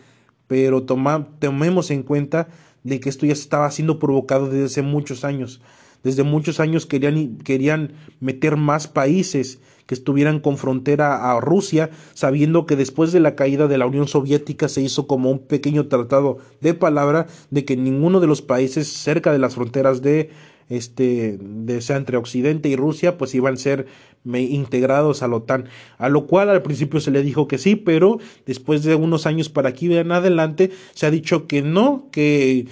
pero 0.49 0.83
tomemos 0.83 1.91
en 1.91 2.03
cuenta 2.03 2.49
de 2.83 2.99
que 2.99 3.09
esto 3.09 3.25
ya 3.25 3.33
estaba 3.33 3.71
siendo 3.71 4.01
provocado 4.01 4.49
desde 4.49 4.67
hace 4.67 4.83
muchos 4.83 5.25
años. 5.25 5.61
Desde 6.03 6.25
muchos 6.25 6.59
años 6.59 6.87
querían, 6.87 7.39
querían 7.39 7.93
meter 8.19 8.57
más 8.57 8.89
países 8.89 9.61
que 9.87 9.95
estuvieran 9.95 10.41
con 10.41 10.59
frontera 10.59 11.33
a 11.33 11.41
Rusia, 11.41 11.91
sabiendo 12.15 12.67
que 12.67 12.77
después 12.77 13.13
de 13.13 13.21
la 13.21 13.35
caída 13.35 13.69
de 13.69 13.79
la 13.79 13.87
Unión 13.87 14.09
Soviética 14.09 14.69
se 14.69 14.83
hizo 14.83 15.07
como 15.07 15.31
un 15.31 15.41
pequeño 15.41 15.87
tratado 15.89 16.39
de 16.61 16.75
palabra 16.75 17.27
de 17.51 17.65
que 17.65 17.77
ninguno 17.77 18.21
de 18.21 18.27
los 18.27 18.43
países 18.43 18.89
cerca 18.89 19.33
de 19.33 19.39
las 19.39 19.55
fronteras 19.55 20.03
de 20.03 20.31
este 20.69 21.39
de 21.39 21.81
sea 21.83 21.97
entre 21.97 22.17
Occidente 22.17 22.69
y 22.69 22.77
Rusia 22.77 23.19
pues 23.19 23.35
iban 23.35 23.55
a 23.55 23.59
ser 23.59 23.87
integrados 24.25 25.23
a 25.23 25.29
la 25.29 25.37
OTAN. 25.37 25.67
A 25.99 26.09
lo 26.09 26.27
cual 26.27 26.49
al 26.49 26.63
principio 26.63 27.01
se 27.01 27.11
le 27.11 27.23
dijo 27.23 27.49
que 27.49 27.59
sí 27.59 27.77
pero 27.77 28.19
después 28.47 28.83
de 28.83 28.95
unos 28.95 29.27
años 29.27 29.49
para 29.49 29.71
aquí 29.71 29.93
en 29.95 30.13
adelante 30.13 30.71
se 30.95 31.07
ha 31.07 31.11
dicho 31.11 31.47
que 31.47 31.63
no 31.63 32.09
que 32.11 32.67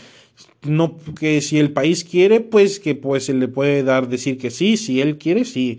no 0.62 0.96
que 1.18 1.40
si 1.40 1.59
el 1.59 1.73
país 1.73 2.05
quiere 2.05 2.40
pues 2.40 2.81
que 2.81 2.94
pues 2.94 3.27
se 3.27 3.35
le 3.35 3.49
puede 3.49 3.83
dar 3.83 4.09
decir 4.09 4.38
que 4.38 4.51
sí 4.51 4.77
si 4.77 5.01
él 5.01 5.18
quiere 5.18 5.44
sí 5.44 5.79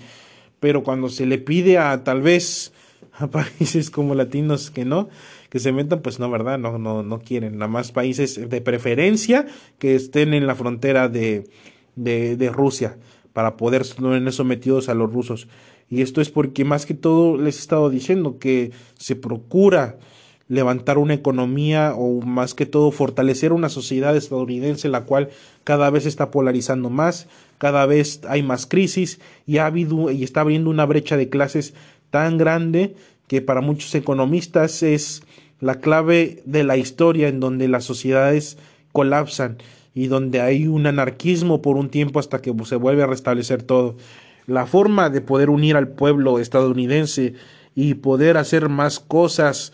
pero 0.62 0.84
cuando 0.84 1.10
se 1.10 1.26
le 1.26 1.40
pide 1.40 1.78
a 1.78 2.06
tal 2.06 2.22
vez 2.22 2.72
a 3.12 3.28
países 3.28 3.92
como 3.92 4.16
latinos 4.16 4.72
que 4.72 4.86
no 4.86 5.10
que 5.50 5.60
se 5.60 5.74
metan 5.74 6.00
pues 6.00 6.18
no 6.18 6.32
verdad 6.32 6.58
no 6.58 6.78
no 6.78 7.04
no 7.04 7.20
quieren. 7.20 7.58
Nada 7.58 7.68
más 7.68 7.92
países 7.92 8.50
de 8.50 8.62
preferencia 8.62 9.48
que 9.80 9.96
estén 9.96 10.34
en 10.34 10.48
la 10.48 10.56
frontera 10.56 11.10
de 11.10 11.44
de, 11.96 12.50
Rusia 12.54 12.98
para 13.34 13.58
poder 13.58 13.86
ser 13.86 14.32
sometidos 14.32 14.88
a 14.88 14.94
los 14.94 15.12
rusos. 15.12 15.48
Y 15.90 16.02
esto 16.02 16.22
es 16.22 16.30
porque 16.30 16.64
más 16.64 16.86
que 16.86 16.94
todo 16.94 17.38
les 17.38 17.58
he 17.58 17.60
estado 17.60 17.90
diciendo 17.90 18.38
que 18.40 18.72
se 18.98 19.16
procura 19.16 19.98
levantar 20.48 20.98
una 20.98 21.14
economía 21.14 21.94
o 21.96 22.22
más 22.22 22.54
que 22.54 22.66
todo 22.66 22.92
fortalecer 22.92 23.54
una 23.54 23.70
sociedad 23.70 24.16
estadounidense 24.16 24.90
la 24.90 25.06
cual 25.06 25.30
cada 25.64 25.90
vez 25.90 26.06
está 26.06 26.32
polarizando 26.32 26.90
más, 26.90 27.28
cada 27.58 27.86
vez 27.86 28.22
hay 28.28 28.44
más 28.44 28.66
crisis 28.66 29.20
y 29.46 29.58
ha 29.58 29.68
habido 29.68 30.12
y 30.12 30.24
está 30.24 30.42
abriendo 30.42 30.70
una 30.70 30.86
brecha 30.86 31.18
de 31.18 31.30
clases 31.30 31.74
tan 32.10 32.38
grande 32.38 32.96
que 33.28 33.42
para 33.42 33.62
muchos 33.62 33.94
economistas 33.96 34.84
es 34.84 35.24
la 35.60 35.80
clave 35.80 36.42
de 36.46 36.64
la 36.64 36.78
historia 36.78 37.28
en 37.28 37.40
donde 37.40 37.68
las 37.68 37.86
sociedades 37.86 38.58
colapsan 38.92 39.58
y 39.94 40.08
donde 40.08 40.42
hay 40.42 40.68
un 40.68 40.88
anarquismo 40.88 41.62
por 41.62 41.78
un 41.78 41.90
tiempo 41.90 42.20
hasta 42.20 42.42
que 42.42 42.54
se 42.66 42.76
vuelve 42.76 43.04
a 43.04 43.08
restablecer 43.08 43.62
todo. 43.64 43.96
La 44.48 44.66
forma 44.66 45.10
de 45.10 45.22
poder 45.22 45.50
unir 45.50 45.76
al 45.76 45.90
pueblo 45.90 46.40
estadounidense 46.40 47.36
y 47.76 47.94
poder 47.96 48.38
hacer 48.38 48.70
más 48.70 49.00
cosas 49.00 49.72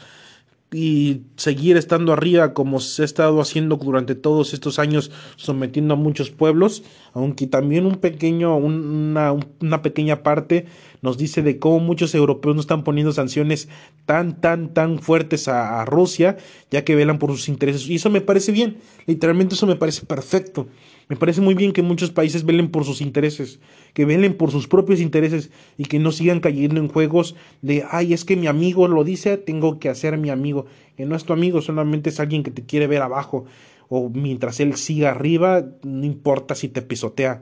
y 0.71 1.21
seguir 1.37 1.77
estando 1.77 2.11
arriba 2.11 2.53
como 2.53 2.79
se 2.79 3.01
ha 3.01 3.05
estado 3.05 3.39
haciendo 3.39 3.77
durante 3.77 4.15
todos 4.15 4.53
estos 4.53 4.79
años 4.79 5.11
sometiendo 5.37 5.93
a 5.93 5.97
muchos 5.97 6.29
pueblos, 6.29 6.83
aunque 7.13 7.47
también 7.47 7.85
un 7.85 7.95
pequeño, 7.95 8.57
una, 8.57 9.33
una 9.61 9.81
pequeña 9.81 10.23
parte 10.23 10.65
nos 11.01 11.17
dice 11.17 11.41
de 11.41 11.59
cómo 11.59 11.79
muchos 11.79 12.13
europeos 12.15 12.55
no 12.55 12.61
están 12.61 12.83
poniendo 12.83 13.11
sanciones 13.11 13.69
tan, 14.05 14.39
tan, 14.41 14.73
tan 14.73 14.99
fuertes 14.99 15.47
a, 15.47 15.85
Rusia, 15.85 16.37
ya 16.71 16.83
que 16.83 16.95
velan 16.95 17.19
por 17.19 17.31
sus 17.31 17.49
intereses. 17.49 17.87
Y 17.87 17.95
eso 17.95 18.09
me 18.09 18.21
parece 18.21 18.51
bien, 18.51 18.77
literalmente 19.05 19.55
eso 19.55 19.67
me 19.67 19.75
parece 19.75 20.05
perfecto. 20.05 20.67
Me 21.09 21.15
parece 21.15 21.39
muy 21.39 21.53
bien 21.53 21.71
que 21.71 21.81
muchos 21.81 22.11
países 22.11 22.43
velen 22.43 22.69
por 22.69 22.83
sus 22.83 22.99
intereses, 22.99 23.59
que 23.93 24.03
velen 24.03 24.35
por 24.35 24.51
sus 24.51 24.67
propios 24.67 24.99
intereses 24.99 25.51
y 25.77 25.85
que 25.85 25.99
no 25.99 26.11
sigan 26.11 26.41
cayendo 26.41 26.81
en 26.81 26.89
juegos 26.89 27.35
de, 27.61 27.85
ay, 27.89 28.13
es 28.13 28.25
que 28.25 28.35
mi 28.35 28.47
amigo 28.47 28.89
lo 28.89 29.05
dice, 29.05 29.37
tengo 29.37 29.79
que 29.79 29.87
hacer 29.87 30.17
mi 30.17 30.29
amigo. 30.29 30.65
Que 30.97 31.05
no 31.05 31.15
es 31.15 31.23
tu 31.23 31.31
amigo, 31.31 31.61
solamente 31.61 32.09
es 32.09 32.19
alguien 32.19 32.43
que 32.43 32.51
te 32.51 32.65
quiere 32.65 32.87
ver 32.87 33.01
abajo. 33.01 33.45
O 33.87 34.09
mientras 34.09 34.59
él 34.59 34.75
siga 34.75 35.11
arriba, 35.11 35.65
no 35.83 36.05
importa 36.05 36.55
si 36.55 36.67
te 36.67 36.81
pisotea. 36.81 37.41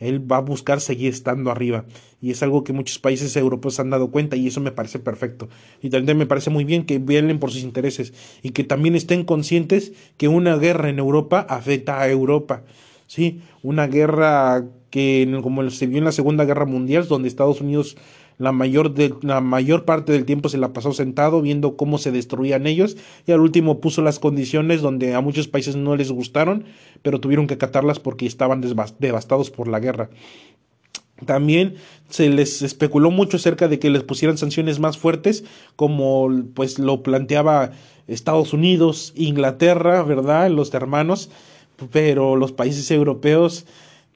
Él 0.00 0.30
va 0.30 0.38
a 0.38 0.40
buscar 0.40 0.80
seguir 0.80 1.12
estando 1.12 1.50
arriba. 1.50 1.84
Y 2.20 2.30
es 2.30 2.42
algo 2.42 2.64
que 2.64 2.72
muchos 2.72 2.98
países 2.98 3.36
europeos 3.36 3.78
han 3.78 3.90
dado 3.90 4.10
cuenta 4.10 4.36
y 4.36 4.48
eso 4.48 4.60
me 4.60 4.72
parece 4.72 4.98
perfecto. 4.98 5.48
Y 5.80 5.90
también 5.90 6.18
me 6.18 6.26
parece 6.26 6.50
muy 6.50 6.64
bien 6.64 6.84
que 6.84 6.98
velen 6.98 7.38
por 7.38 7.52
sus 7.52 7.62
intereses 7.62 8.12
y 8.42 8.50
que 8.50 8.64
también 8.64 8.96
estén 8.96 9.24
conscientes 9.24 9.92
que 10.16 10.28
una 10.28 10.56
guerra 10.56 10.88
en 10.88 10.98
Europa 10.98 11.46
afecta 11.48 12.00
a 12.00 12.08
Europa. 12.08 12.64
¿sí? 13.06 13.40
Una 13.62 13.86
guerra 13.86 14.64
que, 14.90 15.38
como 15.42 15.68
se 15.70 15.86
vio 15.86 15.98
en 15.98 16.04
la 16.04 16.12
Segunda 16.12 16.44
Guerra 16.44 16.64
Mundial, 16.64 17.06
donde 17.06 17.28
Estados 17.28 17.60
Unidos 17.60 17.96
la 18.40 18.52
mayor, 18.52 18.94
de, 18.94 19.14
la 19.20 19.42
mayor 19.42 19.84
parte 19.84 20.12
del 20.12 20.24
tiempo 20.24 20.48
se 20.48 20.56
la 20.56 20.72
pasó 20.72 20.94
sentado 20.94 21.42
viendo 21.42 21.76
cómo 21.76 21.98
se 21.98 22.10
destruían 22.10 22.66
ellos 22.66 22.96
y 23.26 23.32
al 23.32 23.40
último 23.40 23.80
puso 23.80 24.00
las 24.00 24.18
condiciones 24.18 24.80
donde 24.80 25.14
a 25.14 25.20
muchos 25.20 25.46
países 25.46 25.76
no 25.76 25.94
les 25.94 26.10
gustaron, 26.10 26.64
pero 27.02 27.20
tuvieron 27.20 27.46
que 27.46 27.54
acatarlas 27.54 28.00
porque 28.00 28.24
estaban 28.24 28.62
devastados 28.98 29.50
por 29.50 29.68
la 29.68 29.78
guerra. 29.78 30.08
También 31.26 31.74
se 32.08 32.30
les 32.30 32.62
especuló 32.62 33.10
mucho 33.10 33.36
acerca 33.36 33.68
de 33.68 33.78
que 33.78 33.90
les 33.90 34.04
pusieran 34.04 34.38
sanciones 34.38 34.80
más 34.80 34.96
fuertes, 34.96 35.44
como 35.76 36.30
pues 36.54 36.78
lo 36.78 37.02
planteaba 37.02 37.72
Estados 38.06 38.54
Unidos, 38.54 39.12
Inglaterra, 39.16 40.02
¿verdad? 40.02 40.48
Los 40.48 40.72
hermanos, 40.72 41.28
pero 41.92 42.36
los 42.36 42.52
países 42.52 42.90
europeos 42.90 43.66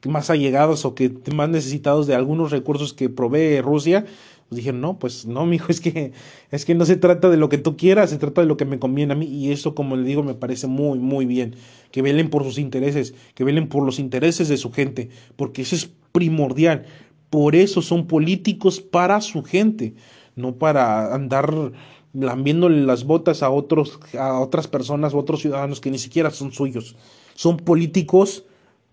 más 0.03 0.29
allegados 0.29 0.85
o 0.85 0.95
que 0.95 1.11
más 1.33 1.49
necesitados 1.49 2.07
de 2.07 2.15
algunos 2.15 2.51
recursos 2.51 2.93
que 2.93 3.09
provee 3.09 3.61
Rusia, 3.61 4.05
pues 4.49 4.57
dijeron, 4.57 4.81
no, 4.81 4.99
pues 4.99 5.25
no, 5.25 5.45
mijo, 5.45 5.71
es 5.71 5.81
que, 5.81 6.11
es 6.51 6.65
que 6.65 6.75
no 6.75 6.85
se 6.85 6.97
trata 6.97 7.29
de 7.29 7.37
lo 7.37 7.49
que 7.49 7.57
tú 7.57 7.77
quieras, 7.77 8.09
se 8.09 8.17
trata 8.17 8.41
de 8.41 8.47
lo 8.47 8.57
que 8.57 8.65
me 8.65 8.79
conviene 8.79 9.13
a 9.13 9.15
mí, 9.15 9.25
y 9.25 9.51
eso, 9.51 9.75
como 9.75 9.95
le 9.95 10.03
digo, 10.03 10.23
me 10.23 10.35
parece 10.35 10.67
muy, 10.67 10.99
muy 10.99 11.25
bien, 11.25 11.55
que 11.91 12.01
velen 12.01 12.29
por 12.29 12.43
sus 12.43 12.57
intereses, 12.57 13.13
que 13.33 13.43
velen 13.43 13.67
por 13.67 13.83
los 13.83 13.99
intereses 13.99 14.47
de 14.47 14.57
su 14.57 14.71
gente, 14.71 15.09
porque 15.35 15.63
eso 15.63 15.75
es 15.75 15.89
primordial, 16.11 16.85
por 17.29 17.55
eso 17.55 17.81
son 17.81 18.07
políticos 18.07 18.79
para 18.79 19.19
su 19.21 19.43
gente, 19.43 19.95
no 20.35 20.55
para 20.55 21.13
andar 21.13 21.71
lambiéndole 22.13 22.85
las 22.85 23.03
botas 23.03 23.43
a 23.43 23.49
otros, 23.49 23.99
a 24.17 24.39
otras 24.39 24.67
personas 24.67 25.13
o 25.13 25.17
otros 25.17 25.41
ciudadanos 25.41 25.81
que 25.81 25.91
ni 25.91 25.97
siquiera 25.97 26.31
son 26.31 26.51
suyos. 26.51 26.95
Son 27.33 27.57
políticos 27.57 28.45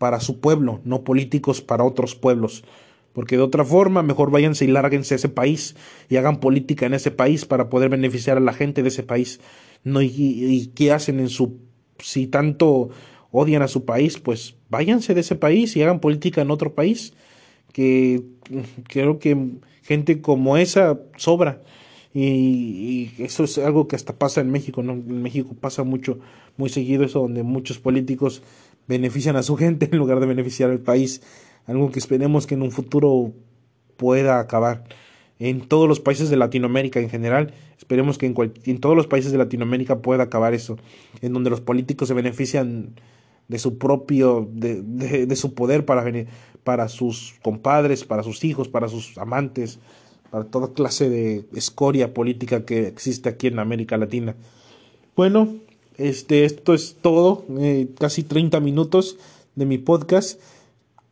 para 0.03 0.19
su 0.19 0.41
pueblo, 0.41 0.81
no 0.83 1.05
políticos 1.05 1.63
para 1.63 1.85
otros 1.85 2.17
pueblos. 2.17 2.65
Porque 3.13 3.37
de 3.37 3.43
otra 3.45 3.65
forma, 3.65 4.03
mejor 4.03 4.33
váyanse 4.33 4.65
y 4.65 4.69
lárguense 4.69 5.15
a 5.15 5.17
ese 5.17 5.29
país 5.29 5.77
y 6.09 6.17
hagan 6.17 6.41
política 6.41 6.87
en 6.87 6.95
ese 6.95 7.13
país 7.13 7.45
para 7.45 7.69
poder 7.69 7.89
beneficiar 7.89 8.37
a 8.37 8.41
la 8.41 8.53
gente 8.53 8.83
de 8.83 8.89
ese 8.89 9.05
país. 9.05 9.39
No, 9.85 10.03
y, 10.03 10.73
qué 10.75 10.91
hacen 10.91 11.21
en 11.21 11.29
su. 11.29 11.61
Si 12.01 12.27
tanto 12.27 12.91
odian 13.31 13.63
a 13.63 13.69
su 13.69 13.85
país, 13.85 14.19
pues 14.19 14.57
váyanse 14.71 15.15
de 15.15 15.21
ese 15.21 15.37
país 15.37 15.77
y 15.77 15.83
hagan 15.85 16.01
política 16.01 16.43
en 16.43 16.51
otro 16.51 16.75
país. 16.75 17.15
Que 17.73 18.25
creo 18.89 19.21
que 19.21 19.51
gente 19.85 20.21
como 20.21 20.57
esa 20.57 20.99
sobra. 21.17 21.63
Y, 22.13 23.13
eso 23.19 23.45
es 23.45 23.57
algo 23.59 23.87
que 23.87 23.95
hasta 23.95 24.19
pasa 24.19 24.41
en 24.41 24.51
México, 24.51 24.83
¿no? 24.83 24.95
En 24.95 25.23
México 25.23 25.55
pasa 25.61 25.85
mucho, 25.85 26.19
muy 26.57 26.71
seguido 26.71 27.05
eso, 27.05 27.21
donde 27.21 27.45
muchos 27.45 27.79
políticos 27.79 28.43
benefician 28.87 29.37
a 29.37 29.43
su 29.43 29.57
gente 29.57 29.89
en 29.93 29.99
lugar 29.99 30.21
de 30.21 30.27
beneficiar 30.27 30.71
al 30.71 30.81
país, 30.81 31.23
algo 31.67 31.91
que 31.91 31.99
esperemos 31.99 32.47
que 32.47 32.55
en 32.55 32.63
un 32.63 32.71
futuro 32.71 33.33
pueda 33.97 34.41
acabar. 34.41 34.85
En 35.39 35.61
todos 35.61 35.89
los 35.89 35.99
países 35.99 36.31
de 36.31 36.37
Latinoamérica 36.37 37.01
en 37.01 37.11
general, 37.11 37.53
esperemos 37.77 38.17
que 38.17 38.27
en, 38.27 38.35
en 38.65 38.81
todos 38.81 38.97
los 38.97 39.07
países 39.07 39.33
de 39.33 39.39
Latinoamérica 39.39 40.01
pueda 40.01 40.25
acabar 40.25 40.55
eso, 40.55 40.77
en 41.21 41.33
donde 41.33 41.51
los 41.51 41.61
políticos 41.61 42.09
se 42.09 42.15
benefician 42.15 42.95
de 43.49 43.59
su 43.59 43.77
propio, 43.77 44.49
de, 44.53 44.83
de 45.27 45.37
su 45.37 45.55
poder 45.55 45.85
para, 45.85 46.05
para 46.65 46.89
sus 46.89 47.35
compadres, 47.43 48.05
para 48.05 48.23
sus 48.23 48.45
hijos, 48.45 48.69
para 48.69 48.89
sus 48.89 49.19
amantes, 49.19 49.81
para 50.31 50.45
toda 50.45 50.73
clase 50.73 51.11
de 51.11 51.45
escoria 51.55 52.15
política 52.15 52.65
que 52.65 52.87
existe 52.87 53.29
aquí 53.29 53.49
en 53.49 53.59
América 53.59 53.99
Latina. 53.99 54.37
Bueno, 55.15 55.57
este, 55.97 56.45
esto 56.45 56.75
es 56.75 56.97
todo, 57.01 57.45
eh, 57.59 57.89
casi 57.99 58.23
30 58.23 58.61
minutos 58.61 59.19
de 59.55 59.67
mi 59.67 59.79
podcast. 59.79 60.41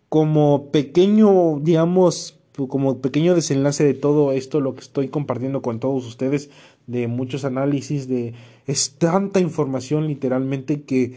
Como 0.08 0.70
pequeño, 0.72 1.60
digamos, 1.60 2.36
como 2.68 2.98
pequeño 2.98 3.34
desenlace 3.34 3.84
de 3.84 3.94
todo 3.94 4.32
esto, 4.32 4.60
lo 4.60 4.74
que 4.74 4.80
estoy 4.80 5.08
compartiendo 5.08 5.62
con 5.62 5.80
todos 5.80 6.06
ustedes, 6.06 6.50
de 6.86 7.06
muchos 7.06 7.44
análisis, 7.44 8.08
de 8.08 8.34
es 8.66 8.94
tanta 8.98 9.40
información 9.40 10.06
literalmente 10.08 10.82
que 10.82 11.14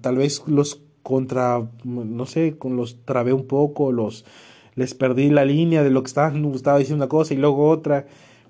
tal 0.00 0.16
vez 0.16 0.42
los 0.46 0.80
contra, 1.02 1.66
no 1.84 2.26
sé, 2.26 2.58
con 2.58 2.76
los 2.76 3.04
trabé 3.04 3.32
un 3.32 3.46
poco, 3.46 3.92
los 3.92 4.24
les 4.74 4.94
perdí 4.94 5.28
la 5.30 5.44
línea 5.44 5.82
de 5.82 5.90
lo 5.90 6.02
que 6.02 6.08
estaba, 6.08 6.32
estaba 6.54 6.78
diciendo 6.78 7.04
una 7.04 7.08
cosa 7.08 7.34
y 7.34 7.38
luego 7.38 7.68
otra, 7.68 8.06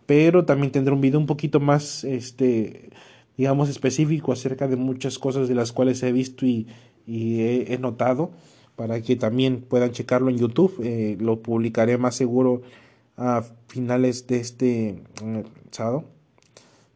pero 0.07 0.45
también 0.45 0.73
tendré 0.73 0.93
un 0.93 1.01
video 1.01 1.21
un 1.21 1.27
poquito 1.27 1.61
más, 1.61 2.05
este, 2.05 2.91
digamos, 3.39 3.69
específico 3.69 4.33
acerca 4.33 4.67
de 4.67 4.77
muchas 4.77 5.19
cosas 5.19 5.49
de 5.49 5.55
las 5.55 5.73
cuales 5.73 6.03
he 6.03 6.13
visto 6.13 6.45
y, 6.45 6.67
he, 7.07 7.79
notado, 7.81 8.33
para 8.77 9.01
que 9.01 9.17
también 9.17 9.63
puedan 9.63 9.93
checarlo 9.93 10.29
en 10.29 10.37
YouTube. 10.37 10.79
Eh, 10.83 11.17
lo 11.21 11.41
publicaré 11.41 11.97
más 11.97 12.17
seguro 12.17 12.61
a 13.17 13.45
finales 13.69 14.27
de 14.27 14.41
este 14.41 15.03
mm, 15.25 15.41
sábado. 15.71 16.05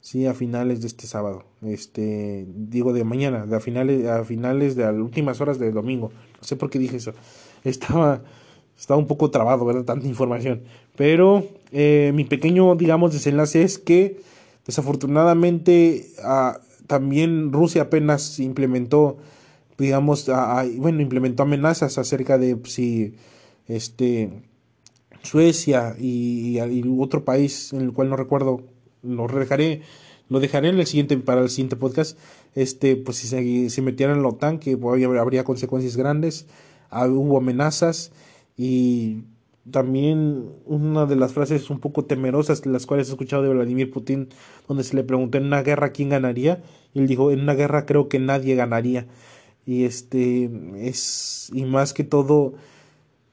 Sí, 0.01 0.27
a 0.27 0.35
finales 0.35 0.81
de 0.81 0.89
este 0.89 1.07
sábado. 1.07 1.45
Este, 1.63 2.45
digo 2.49 2.93
de 2.93 3.05
mañana, 3.05 3.47
de 3.47 3.57
a 3.57 3.61
finales, 3.61 4.07
a 4.07 4.25
finales 4.25 4.75
de 4.75 4.83
las 4.83 4.97
últimas 4.97 5.41
horas 5.41 5.61
del 5.61 5.73
domingo. 5.73 6.11
No 6.39 6.43
sé 6.43 6.57
por 6.57 6.69
qué 6.69 6.79
dije 6.79 6.97
eso. 6.97 7.13
Estaba 7.65 8.23
estaba 8.77 8.99
un 8.99 9.07
poco 9.07 9.31
trabado, 9.31 9.65
¿verdad? 9.65 9.85
Tanta 9.85 10.09
información. 10.09 10.63
Pero 10.97 11.47
eh, 11.71 12.11
mi 12.15 12.25
pequeño, 12.25 12.75
digamos, 12.75 13.13
desenlace 13.13 13.63
es 13.63 13.79
que 13.79 14.21
desafortunadamente 14.67 16.07
ah, 16.25 16.61
también 16.87 17.53
Rusia 17.53 17.83
apenas 17.83 18.39
implementó, 18.39 19.17
digamos, 19.79 20.31
bueno, 20.77 21.01
implementó 21.01 21.43
amenazas 21.45 21.99
acerca 21.99 22.39
de 22.39 22.59
si 22.65 23.15
este 23.67 24.31
Suecia 25.23 25.95
y, 25.99 26.59
otro 26.99 27.25
país 27.25 27.73
en 27.73 27.83
el 27.83 27.93
cual 27.93 28.11
no 28.11 28.17
recuerdo, 28.17 28.63
lo 29.03 29.27
dejaré, 29.29 29.83
lo 30.29 30.41
dejaré 30.41 30.69
en 30.69 30.79
el 30.79 30.87
siguiente, 30.87 31.17
para 31.19 31.41
el 31.41 31.49
siguiente 31.49 31.77
podcast, 31.77 32.19
este, 32.55 32.97
pues 32.97 33.19
si 33.19 33.29
se, 33.29 33.71
se 33.71 33.83
metieran 33.83 34.17
en 34.17 34.23
la 34.23 34.29
OTAN, 34.29 34.59
que 34.59 34.77
habría 35.19 35.45
consecuencias 35.45 35.97
grandes, 35.97 36.47
ah, 36.91 37.07
hubo 37.07 37.39
amenazas 37.39 38.13
y 38.57 39.23
también 39.71 40.51
una 40.67 41.07
de 41.07 41.17
las 41.17 41.33
frases 41.33 41.71
un 41.71 41.79
poco 41.79 42.05
temerosas, 42.05 42.67
las 42.67 42.87
cuales 42.87 43.09
he 43.09 43.13
escuchado 43.13 43.43
de 43.43 43.51
Vladimir 43.51 43.91
Putin, 43.91 44.29
donde 44.67 44.85
se 44.85 44.97
le 44.97 45.05
preguntó 45.05 45.39
en 45.39 45.47
una 45.47 45.63
guerra 45.63 45.91
quién 45.91 46.09
ganaría, 46.09 46.63
y 46.95 47.01
él 47.01 47.07
dijo, 47.07 47.31
en 47.31 47.41
una 47.41 47.55
guerra 47.55 47.87
creo 47.87 48.09
que 48.09 48.19
nadie 48.19 48.55
ganaría. 48.55 49.07
Y 49.65 49.85
este 49.85 50.51
es, 50.77 51.51
y 51.53 51.65
más 51.65 51.93
que 51.93 52.03
todo, 52.03 52.55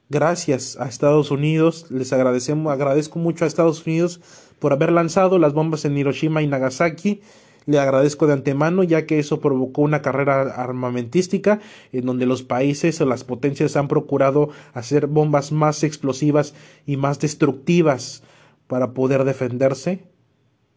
gracias 0.08 0.76
a 0.78 0.86
Estados 0.86 1.32
Unidos, 1.32 1.90
les 1.90 2.12
agradecemos, 2.12 2.72
agradezco 2.72 3.18
mucho 3.18 3.44
a 3.44 3.48
Estados 3.48 3.84
Unidos 3.84 4.20
por 4.60 4.72
haber 4.72 4.92
lanzado 4.92 5.38
las 5.38 5.52
bombas 5.52 5.84
en 5.84 5.98
Hiroshima 5.98 6.42
y 6.42 6.46
Nagasaki 6.46 7.22
le 7.66 7.78
agradezco 7.78 8.26
de 8.26 8.32
antemano 8.32 8.82
ya 8.82 9.06
que 9.06 9.18
eso 9.18 9.40
provocó 9.40 9.82
una 9.82 10.02
carrera 10.02 10.42
armamentística 10.42 11.60
en 11.92 12.06
donde 12.06 12.26
los 12.26 12.42
países 12.42 13.00
o 13.00 13.06
las 13.06 13.24
potencias 13.24 13.76
han 13.76 13.88
procurado 13.88 14.50
hacer 14.72 15.06
bombas 15.06 15.52
más 15.52 15.82
explosivas 15.84 16.54
y 16.86 16.96
más 16.96 17.18
destructivas 17.20 18.22
para 18.66 18.92
poder 18.92 19.24
defenderse 19.24 20.04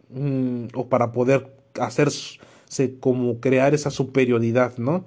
mm, 0.10 0.68
o 0.74 0.88
para 0.88 1.12
poder 1.12 1.56
hacerse 1.80 2.40
como 3.00 3.40
crear 3.40 3.74
esa 3.74 3.92
superioridad, 3.92 4.78
¿no? 4.78 5.06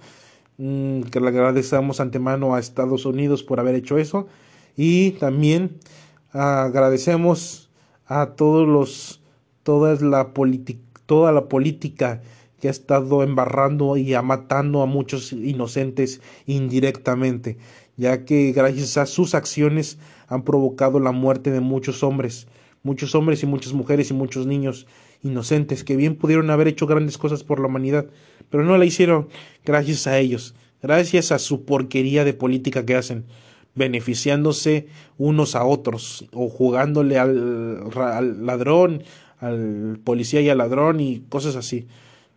Mm, 0.59 1.03
que 1.03 1.21
le 1.21 1.29
agradecemos 1.29 2.01
antemano 2.01 2.55
a 2.55 2.61
Estados 2.61 3.05
Unidos 3.05 3.43
por 3.43 3.61
haber 3.61 3.75
hecho 3.75 3.99
eso 3.99 4.27
y 4.77 5.13
también 5.13 5.79
agradecemos 6.33 7.71
a 8.07 8.35
todos 8.37 8.67
los 8.67 9.23
toda 9.63 9.97
la 9.97 10.33
toda 11.07 11.33
la 11.33 11.49
política 11.49 12.23
que 12.61 12.69
ha 12.69 12.71
estado 12.71 13.23
embarrando 13.23 13.97
y 13.97 14.15
matando 14.23 14.83
a 14.83 14.87
muchos 14.87 15.33
inocentes 15.33 16.21
indirectamente, 16.47 17.59
ya 17.97 18.25
que 18.25 18.53
gracias 18.53 18.97
a 18.97 19.07
sus 19.07 19.35
acciones 19.35 19.99
han 20.29 20.43
provocado 20.43 21.01
la 21.01 21.13
muerte 21.13 21.51
de 21.51 21.61
muchos 21.61 22.03
hombres, 22.03 22.47
muchos 22.83 23.15
hombres 23.15 23.43
y 23.43 23.47
muchas 23.47 23.73
mujeres 23.73 24.11
y 24.11 24.15
muchos 24.15 24.47
niños 24.47 24.87
inocentes 25.23 25.85
que 25.85 25.97
bien 25.97 26.17
pudieron 26.17 26.51
haber 26.51 26.69
hecho 26.69 26.87
grandes 26.87 27.19
cosas 27.19 27.45
por 27.45 27.61
la 27.61 27.67
humanidad, 27.67 28.07
pero 28.51 28.65
no 28.65 28.77
la 28.79 28.85
hicieron 28.85 29.29
gracias 29.65 30.07
a 30.07 30.19
ellos, 30.19 30.55
gracias 30.83 31.33
a 31.33 31.39
su 31.39 31.65
porquería 31.65 32.25
de 32.25 32.35
política 32.35 32.87
que 32.87 32.97
hacen, 32.97 33.25
beneficiándose 33.75 34.87
unos 35.19 35.55
a 35.55 35.65
otros 35.65 36.27
o 36.33 36.49
jugándole 36.49 37.19
al, 37.19 38.47
ladrón, 38.47 39.03
al 39.39 39.99
policía 40.03 40.41
y 40.41 40.49
al 40.49 40.59
ladrón 40.59 41.01
y 41.01 41.21
cosas 41.29 41.57
así. 41.57 41.87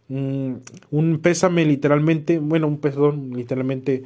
Mm, 0.09 0.53
un 0.91 1.19
pésame 1.19 1.65
literalmente, 1.65 2.39
bueno, 2.39 2.67
un 2.67 2.79
perdón 2.79 3.31
literalmente, 3.35 4.03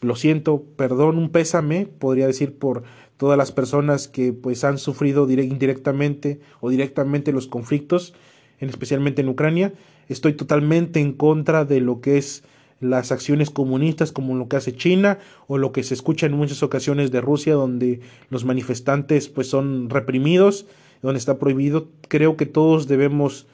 lo 0.00 0.16
siento, 0.16 0.64
perdón, 0.76 1.18
un 1.18 1.30
pésame, 1.30 1.86
podría 1.86 2.26
decir 2.26 2.54
por 2.54 2.84
todas 3.16 3.36
las 3.36 3.52
personas 3.52 4.08
que 4.08 4.32
pues 4.32 4.64
han 4.64 4.78
sufrido 4.78 5.30
indirectamente 5.30 6.40
o 6.60 6.70
directamente 6.70 7.32
los 7.32 7.48
conflictos, 7.48 8.14
en, 8.60 8.68
especialmente 8.68 9.22
en 9.22 9.28
Ucrania. 9.28 9.72
Estoy 10.08 10.32
totalmente 10.34 11.00
en 11.00 11.12
contra 11.12 11.64
de 11.64 11.80
lo 11.80 12.00
que 12.00 12.18
es 12.18 12.44
las 12.80 13.12
acciones 13.12 13.50
comunistas 13.50 14.10
como 14.10 14.34
lo 14.36 14.48
que 14.48 14.56
hace 14.56 14.74
China 14.74 15.18
o 15.46 15.58
lo 15.58 15.70
que 15.70 15.82
se 15.82 15.94
escucha 15.94 16.26
en 16.26 16.32
muchas 16.32 16.62
ocasiones 16.62 17.10
de 17.10 17.20
Rusia 17.20 17.54
donde 17.54 18.00
los 18.30 18.44
manifestantes 18.44 19.28
pues 19.28 19.48
son 19.48 19.90
reprimidos, 19.90 20.66
donde 21.02 21.18
está 21.18 21.38
prohibido. 21.38 21.88
Creo 22.08 22.36
que 22.36 22.46
todos 22.46 22.88
debemos, 22.88 23.46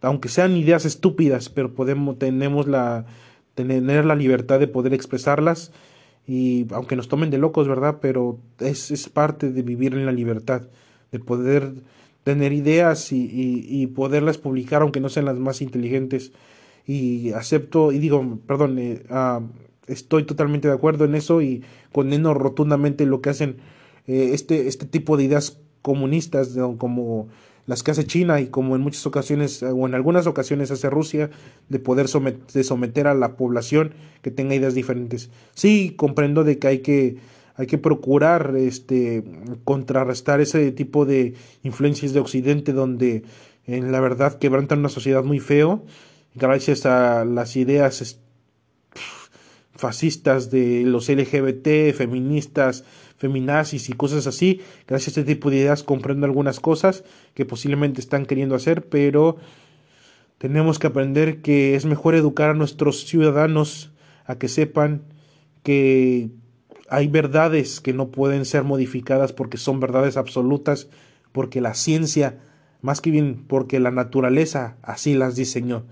aunque 0.00 0.28
sean 0.28 0.56
ideas 0.56 0.84
estúpidas, 0.84 1.48
pero 1.48 1.74
podemos 1.74 2.18
tenemos 2.18 2.66
la 2.66 3.06
tener 3.54 4.04
la 4.04 4.16
libertad 4.16 4.58
de 4.58 4.66
poder 4.66 4.94
expresarlas 4.94 5.70
y 6.26 6.66
aunque 6.70 6.96
nos 6.96 7.08
tomen 7.08 7.30
de 7.30 7.38
locos, 7.38 7.68
¿verdad? 7.68 7.98
Pero 8.00 8.38
es, 8.58 9.08
parte 9.08 9.50
de 9.50 9.62
vivir 9.62 9.94
en 9.94 10.06
la 10.06 10.12
libertad, 10.12 10.62
de 11.12 11.18
poder 11.18 11.74
tener 12.24 12.52
ideas 12.52 13.12
y, 13.12 13.28
y, 13.30 13.86
poderlas 13.88 14.38
publicar 14.38 14.80
aunque 14.82 15.00
no 15.00 15.10
sean 15.10 15.26
las 15.26 15.38
más 15.38 15.60
inteligentes. 15.60 16.32
Y 16.86 17.32
acepto, 17.32 17.92
y 17.92 17.98
digo, 17.98 18.38
perdón, 18.46 18.78
eh, 18.78 19.02
ah, 19.10 19.40
estoy 19.86 20.24
totalmente 20.24 20.68
de 20.68 20.74
acuerdo 20.74 21.04
en 21.04 21.14
eso 21.14 21.42
y 21.42 21.62
condeno 21.92 22.34
rotundamente 22.34 23.06
lo 23.06 23.20
que 23.20 23.30
hacen 23.30 23.56
eh, 24.06 24.30
este, 24.32 24.68
este 24.68 24.86
tipo 24.86 25.16
de 25.16 25.24
ideas 25.24 25.58
comunistas, 25.84 26.56
como 26.78 27.28
las 27.66 27.82
que 27.82 27.90
hace 27.90 28.06
China 28.06 28.40
y 28.40 28.46
como 28.46 28.74
en 28.74 28.80
muchas 28.80 29.06
ocasiones 29.06 29.62
o 29.62 29.86
en 29.86 29.94
algunas 29.94 30.26
ocasiones 30.26 30.70
hace 30.70 30.88
Rusia 30.88 31.28
de 31.68 31.78
poder 31.78 32.08
someter, 32.08 32.64
someter 32.64 33.06
a 33.06 33.12
la 33.12 33.36
población 33.36 33.92
que 34.22 34.30
tenga 34.30 34.54
ideas 34.54 34.74
diferentes. 34.74 35.28
Sí, 35.54 35.92
comprendo 35.94 36.42
de 36.42 36.58
que 36.58 36.68
hay 36.68 36.78
que 36.78 37.16
hay 37.56 37.66
que 37.66 37.76
procurar 37.76 38.54
este 38.56 39.24
contrarrestar 39.64 40.40
ese 40.40 40.72
tipo 40.72 41.04
de 41.04 41.34
influencias 41.62 42.14
de 42.14 42.20
occidente 42.20 42.72
donde 42.72 43.22
en 43.66 43.92
la 43.92 44.00
verdad 44.00 44.38
quebrantan 44.38 44.78
una 44.78 44.88
sociedad 44.88 45.22
muy 45.22 45.38
feo 45.38 45.84
gracias 46.34 46.86
a 46.86 47.26
las 47.26 47.56
ideas 47.56 48.18
fascistas 49.76 50.50
de 50.50 50.84
los 50.84 51.08
LGBT, 51.08 51.94
feministas, 51.94 52.84
feminazis 53.16 53.88
y 53.88 53.92
cosas 53.92 54.26
así. 54.26 54.60
Gracias 54.86 55.16
a 55.16 55.20
este 55.20 55.34
tipo 55.34 55.50
de 55.50 55.56
ideas 55.56 55.82
comprendo 55.82 56.26
algunas 56.26 56.60
cosas 56.60 57.04
que 57.34 57.44
posiblemente 57.44 58.00
están 58.00 58.26
queriendo 58.26 58.54
hacer, 58.54 58.88
pero 58.88 59.36
tenemos 60.38 60.78
que 60.78 60.86
aprender 60.86 61.42
que 61.42 61.74
es 61.74 61.84
mejor 61.84 62.14
educar 62.14 62.50
a 62.50 62.54
nuestros 62.54 63.04
ciudadanos 63.06 63.92
a 64.26 64.36
que 64.36 64.48
sepan 64.48 65.02
que 65.62 66.30
hay 66.88 67.08
verdades 67.08 67.80
que 67.80 67.92
no 67.92 68.10
pueden 68.10 68.44
ser 68.44 68.64
modificadas 68.64 69.32
porque 69.32 69.56
son 69.56 69.80
verdades 69.80 70.16
absolutas, 70.16 70.88
porque 71.32 71.60
la 71.60 71.74
ciencia, 71.74 72.38
más 72.82 73.00
que 73.00 73.10
bien 73.10 73.44
porque 73.46 73.80
la 73.80 73.90
naturaleza 73.90 74.76
así 74.82 75.14
las 75.14 75.36
diseñó 75.36 75.84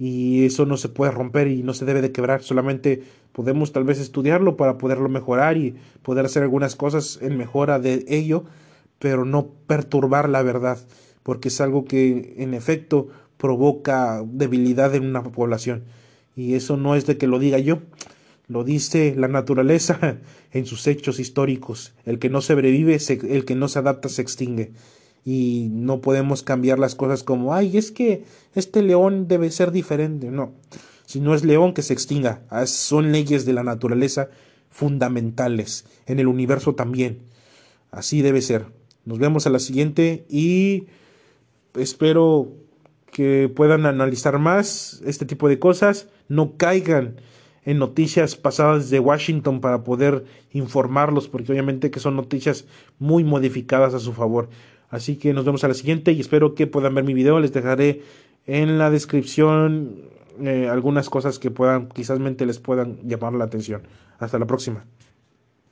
y 0.00 0.46
eso 0.46 0.64
no 0.64 0.78
se 0.78 0.88
puede 0.88 1.12
romper 1.12 1.48
y 1.48 1.62
no 1.62 1.74
se 1.74 1.84
debe 1.84 2.00
de 2.00 2.10
quebrar, 2.10 2.42
solamente 2.42 3.02
podemos 3.32 3.72
tal 3.72 3.84
vez 3.84 3.98
estudiarlo 3.98 4.56
para 4.56 4.78
poderlo 4.78 5.08
mejorar 5.08 5.56
y 5.56 5.76
poder 6.02 6.24
hacer 6.24 6.42
algunas 6.42 6.76
cosas 6.76 7.18
en 7.22 7.36
mejora 7.36 7.78
de 7.78 8.04
ello, 8.08 8.44
pero 8.98 9.24
no 9.24 9.48
perturbar 9.66 10.28
la 10.28 10.42
verdad, 10.42 10.78
porque 11.22 11.48
es 11.48 11.60
algo 11.60 11.84
que 11.84 12.34
en 12.38 12.54
efecto 12.54 13.08
provoca 13.36 14.22
debilidad 14.24 14.94
en 14.94 15.06
una 15.06 15.22
población. 15.22 15.84
Y 16.36 16.54
eso 16.54 16.76
no 16.76 16.94
es 16.94 17.06
de 17.06 17.16
que 17.16 17.26
lo 17.26 17.38
diga 17.38 17.58
yo, 17.58 17.80
lo 18.48 18.64
dice 18.64 19.14
la 19.16 19.28
naturaleza 19.28 20.18
en 20.52 20.66
sus 20.66 20.86
hechos 20.86 21.20
históricos, 21.20 21.92
el 22.04 22.18
que 22.18 22.30
no 22.30 22.40
sobrevive, 22.40 22.98
el 23.28 23.44
que 23.44 23.54
no 23.54 23.68
se 23.68 23.78
adapta 23.78 24.08
se 24.08 24.22
extingue. 24.22 24.72
Y 25.24 25.68
no 25.70 26.00
podemos 26.00 26.42
cambiar 26.42 26.78
las 26.78 26.94
cosas 26.94 27.22
como, 27.22 27.52
ay, 27.54 27.76
es 27.76 27.92
que 27.92 28.24
este 28.54 28.82
león 28.82 29.28
debe 29.28 29.50
ser 29.50 29.70
diferente. 29.70 30.30
No, 30.30 30.52
si 31.10 31.20
no 31.20 31.34
es 31.34 31.44
león, 31.44 31.74
que 31.74 31.82
se 31.82 31.92
extinga. 31.92 32.44
Ah, 32.50 32.66
son 32.66 33.10
leyes 33.10 33.44
de 33.44 33.52
la 33.52 33.64
naturaleza 33.64 34.30
fundamentales, 34.70 35.84
en 36.06 36.20
el 36.20 36.28
universo 36.28 36.76
también. 36.76 37.22
Así 37.90 38.22
debe 38.22 38.40
ser. 38.40 38.66
Nos 39.04 39.18
vemos 39.18 39.44
a 39.44 39.50
la 39.50 39.58
siguiente 39.58 40.24
y 40.28 40.86
espero 41.74 42.52
que 43.10 43.52
puedan 43.52 43.86
analizar 43.86 44.38
más 44.38 45.02
este 45.04 45.26
tipo 45.26 45.48
de 45.48 45.58
cosas. 45.58 46.06
No 46.28 46.56
caigan 46.56 47.16
en 47.64 47.80
noticias 47.80 48.36
pasadas 48.36 48.88
de 48.88 49.00
Washington 49.00 49.60
para 49.60 49.82
poder 49.82 50.24
informarlos, 50.52 51.26
porque 51.26 51.50
obviamente 51.50 51.90
que 51.90 51.98
son 51.98 52.14
noticias 52.14 52.66
muy 53.00 53.24
modificadas 53.24 53.94
a 53.94 53.98
su 53.98 54.12
favor. 54.12 54.48
Así 54.90 55.16
que 55.16 55.32
nos 55.32 55.44
vemos 55.44 55.64
a 55.64 55.68
la 55.68 55.74
siguiente 55.74 56.12
y 56.12 56.20
espero 56.20 56.54
que 56.54 56.68
puedan 56.68 56.94
ver 56.94 57.02
mi 57.02 57.14
video. 57.14 57.40
Les 57.40 57.52
dejaré 57.52 58.02
en 58.46 58.78
la 58.78 58.90
descripción 58.90 60.19
eh, 60.40 60.68
algunas 60.68 61.10
cosas 61.10 61.38
que 61.38 61.50
puedan, 61.50 61.88
quizás 61.88 62.18
mente 62.18 62.46
les 62.46 62.58
puedan 62.58 62.98
llamar 63.02 63.32
la 63.34 63.44
atención. 63.44 63.82
Hasta 64.18 64.38
la 64.38 64.46
próxima. 64.46 64.84